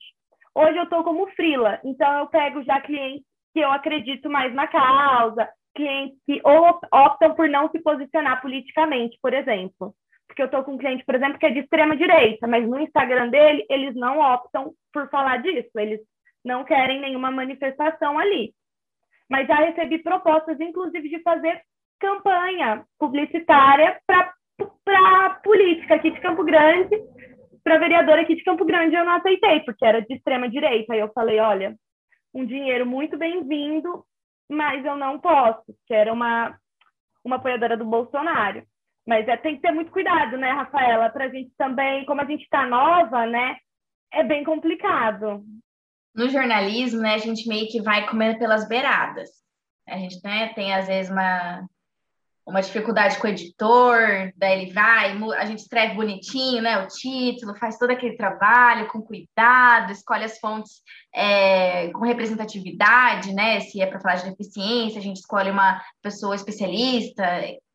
[0.55, 4.67] Hoje eu estou como frila, então eu pego já clientes que eu acredito mais na
[4.67, 9.93] causa, clientes que optam por não se posicionar politicamente, por exemplo
[10.31, 12.79] porque eu estou com um cliente, por exemplo, que é de extrema direita, mas no
[12.79, 15.99] Instagram dele eles não optam por falar disso, eles
[16.43, 18.53] não querem nenhuma manifestação ali.
[19.29, 21.61] Mas já recebi propostas, inclusive, de fazer
[21.99, 26.97] campanha publicitária para política aqui de Campo Grande,
[27.61, 30.93] para vereadora aqui de Campo Grande, eu não aceitei, porque era de extrema direita.
[30.93, 31.75] Aí eu falei, olha,
[32.33, 34.05] um dinheiro muito bem-vindo,
[34.49, 36.57] mas eu não posso, que era uma,
[37.23, 38.63] uma apoiadora do Bolsonaro.
[39.07, 41.09] Mas é, tem que ter muito cuidado, né, Rafaela?
[41.09, 43.57] Para a gente também, como a gente está nova, né?
[44.13, 45.43] É bem complicado.
[46.13, 49.29] No jornalismo, né, a gente meio que vai comendo pelas beiradas.
[49.87, 51.65] A gente né, tem, às vezes, uma,
[52.45, 57.55] uma dificuldade com o editor, daí ele vai, a gente escreve bonitinho, né, o título,
[57.57, 60.81] faz todo aquele trabalho com cuidado, escolhe as fontes
[61.13, 66.35] é, com representatividade, né, se é para falar de deficiência, a gente escolhe uma pessoa
[66.35, 67.23] especialista,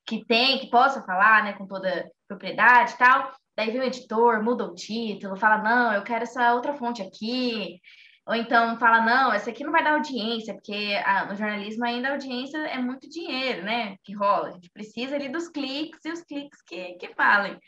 [0.06, 3.32] que tem, que possa falar, né, com toda propriedade e tal.
[3.56, 7.80] Daí vem o editor, muda o título, fala, não, eu quero essa outra fonte aqui.
[8.26, 12.08] Ou então fala, não, essa aqui não vai dar audiência, porque ah, no jornalismo ainda
[12.08, 14.48] a audiência é muito dinheiro, né, que rola.
[14.48, 17.58] A gente precisa ali dos cliques e os cliques que, que falem.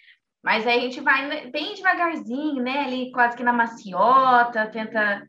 [0.43, 5.27] Mas aí a gente vai bem devagarzinho, né, ali quase que na maciota, tenta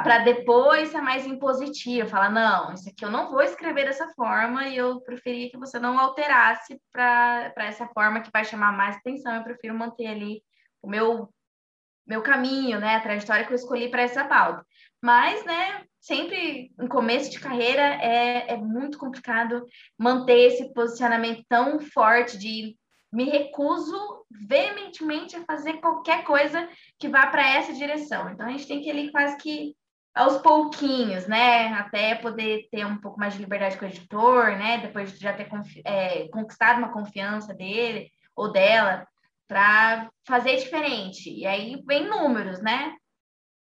[0.00, 4.68] para depois ser mais impositivo, falar, não, isso aqui eu não vou escrever dessa forma
[4.68, 9.34] e eu preferia que você não alterasse para essa forma que vai chamar mais atenção,
[9.34, 10.42] eu prefiro manter ali
[10.80, 11.28] o meu,
[12.06, 14.64] meu caminho, né, a trajetória que eu escolhi para essa pauta.
[15.02, 19.66] Mas, né, sempre no começo de carreira é, é muito complicado
[19.98, 22.76] manter esse posicionamento tão forte de
[23.12, 26.66] me recuso veementemente a fazer qualquer coisa
[26.98, 28.30] que vá para essa direção.
[28.30, 29.76] Então, a gente tem que ali quase que
[30.14, 31.68] aos pouquinhos, né?
[31.74, 34.78] Até poder ter um pouco mais de liberdade com o editor, né?
[34.78, 35.48] Depois de já ter
[35.84, 39.06] é, conquistado uma confiança dele ou dela,
[39.48, 41.30] para fazer diferente.
[41.30, 42.94] E aí vem números, né?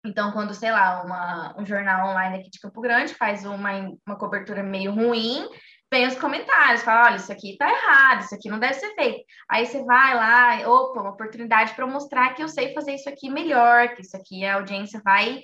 [0.06, 3.72] Então, quando, sei lá, uma, um jornal online aqui de Campo Grande faz uma,
[4.06, 5.47] uma cobertura meio ruim,
[5.91, 9.26] vem os comentários, fala, olha, isso aqui tá errado, isso aqui não deve ser feito.
[9.50, 13.30] Aí você vai lá, opa, uma oportunidade para mostrar que eu sei fazer isso aqui
[13.30, 15.41] melhor, que isso aqui a audiência vai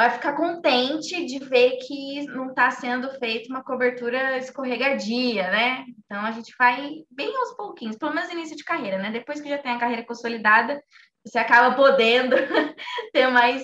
[0.00, 5.84] vai ficar contente de ver que não está sendo feita uma cobertura escorregadia, né?
[5.98, 9.10] Então a gente vai bem aos pouquinhos, pelo menos início de carreira, né?
[9.10, 10.82] Depois que já tem a carreira consolidada,
[11.22, 12.34] você acaba podendo
[13.12, 13.62] ter mais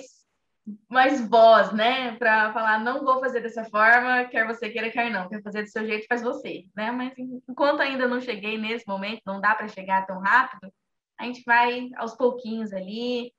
[0.91, 5.29] mais voz, né, para falar não vou fazer dessa forma, quer você queira, quer não,
[5.29, 6.91] quer fazer do seu jeito, faz você, né?
[6.91, 7.15] Mas
[7.49, 10.71] enquanto ainda não cheguei nesse momento, não dá para chegar tão rápido,
[11.19, 13.33] a gente vai aos pouquinhos ali,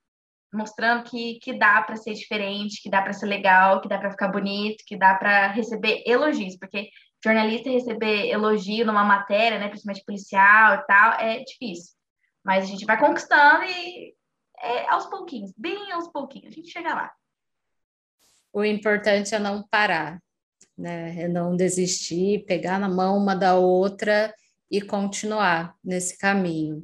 [0.53, 4.11] mostrando que, que dá para ser diferente, que dá para ser legal, que dá para
[4.11, 6.89] ficar bonito, que dá para receber elogios, porque
[7.23, 11.93] jornalista receber elogio numa matéria, né, principalmente policial e tal, é difícil.
[12.43, 14.15] Mas a gente vai conquistando e
[14.59, 17.11] é aos pouquinhos, bem aos pouquinhos, a gente chega lá.
[18.51, 20.19] O importante é não parar,
[20.75, 21.21] né?
[21.21, 24.33] É não desistir, pegar na mão uma da outra
[24.69, 26.83] e continuar nesse caminho.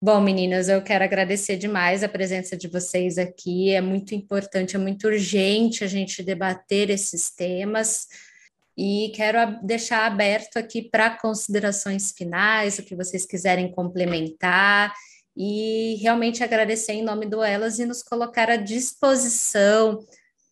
[0.00, 3.70] Bom, meninas, eu quero agradecer demais a presença de vocês aqui.
[3.70, 8.06] É muito importante, é muito urgente a gente debater esses temas.
[8.76, 14.94] E quero deixar aberto aqui para considerações finais, o que vocês quiserem complementar,
[15.36, 19.98] e realmente agradecer em nome do Elas e nos colocar à disposição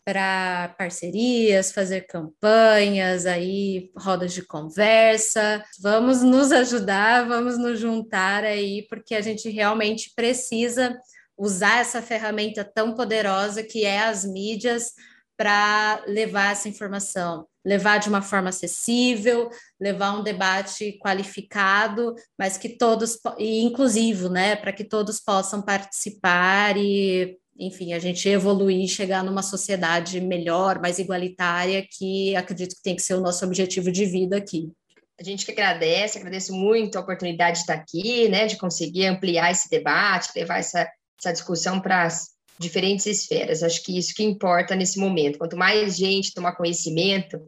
[0.07, 5.65] para parcerias, fazer campanhas, aí rodas de conversa.
[5.81, 10.97] Vamos nos ajudar, vamos nos juntar aí, porque a gente realmente precisa
[11.37, 14.93] usar essa ferramenta tão poderosa que é as mídias
[15.37, 22.69] para levar essa informação, levar de uma forma acessível, levar um debate qualificado, mas que
[22.69, 28.89] todos e inclusivo, né, para que todos possam participar e enfim, a gente evoluir e
[28.89, 33.91] chegar numa sociedade melhor, mais igualitária, que acredito que tem que ser o nosso objetivo
[33.91, 34.71] de vida aqui.
[35.19, 39.51] A gente que agradece, agradeço muito a oportunidade de estar aqui, né, de conseguir ampliar
[39.51, 40.87] esse debate, levar essa,
[41.19, 43.63] essa discussão para as diferentes esferas.
[43.63, 45.39] Acho que isso que importa nesse momento.
[45.39, 47.41] Quanto mais gente tomar conhecimento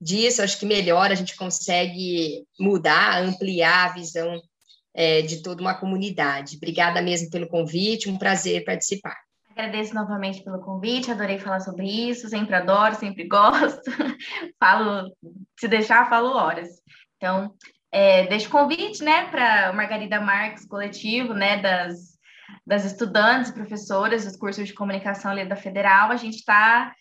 [0.00, 4.40] disso, acho que melhor a gente consegue mudar, ampliar a visão
[4.94, 6.56] é, de toda uma comunidade.
[6.56, 9.16] Obrigada mesmo pelo convite, um prazer participar.
[9.50, 13.90] Agradeço novamente pelo convite, adorei falar sobre isso, sempre adoro, sempre gosto.
[14.58, 15.10] falo,
[15.58, 16.68] se deixar, falo horas.
[17.16, 17.52] Então,
[17.92, 22.18] é, deixo o convite, né, para Margarida Marques, coletivo, né, das,
[22.64, 26.94] das estudantes, professoras dos cursos de comunicação ali da Federal, a gente está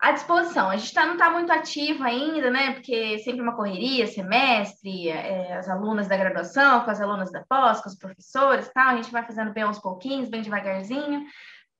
[0.00, 0.70] à disposição.
[0.70, 5.56] A gente tá, não está muito ativo ainda, né, porque sempre uma correria, semestre, é,
[5.56, 9.10] as alunas da graduação, com as alunas da pós, com os professores tal, a gente
[9.10, 11.24] vai fazendo bem aos pouquinhos, bem devagarzinho,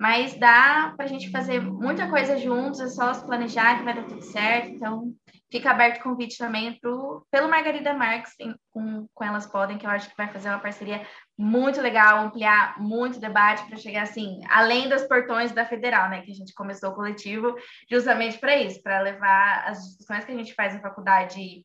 [0.00, 3.94] mas dá para a gente fazer muita coisa juntos, é só se planejar que vai
[3.94, 4.70] dar tudo certo.
[4.70, 5.12] Então,
[5.50, 8.32] fica aberto o convite também pro, pelo Margarida Marques,
[8.70, 11.06] com, com Elas Podem, que eu acho que vai fazer uma parceria
[11.38, 16.22] muito legal, ampliar muito debate para chegar assim, além dos portões da Federal, né?
[16.22, 17.54] Que a gente começou o coletivo
[17.88, 21.64] justamente para isso, para levar as discussões que a gente faz na faculdade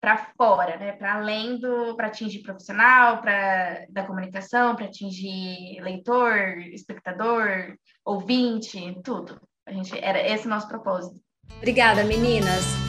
[0.00, 0.92] para fora, né?
[0.92, 9.40] Para além do, para atingir profissional, para da comunicação, para atingir leitor, espectador, ouvinte, tudo.
[9.66, 11.20] A gente era esse o nosso propósito.
[11.56, 12.87] Obrigada, meninas.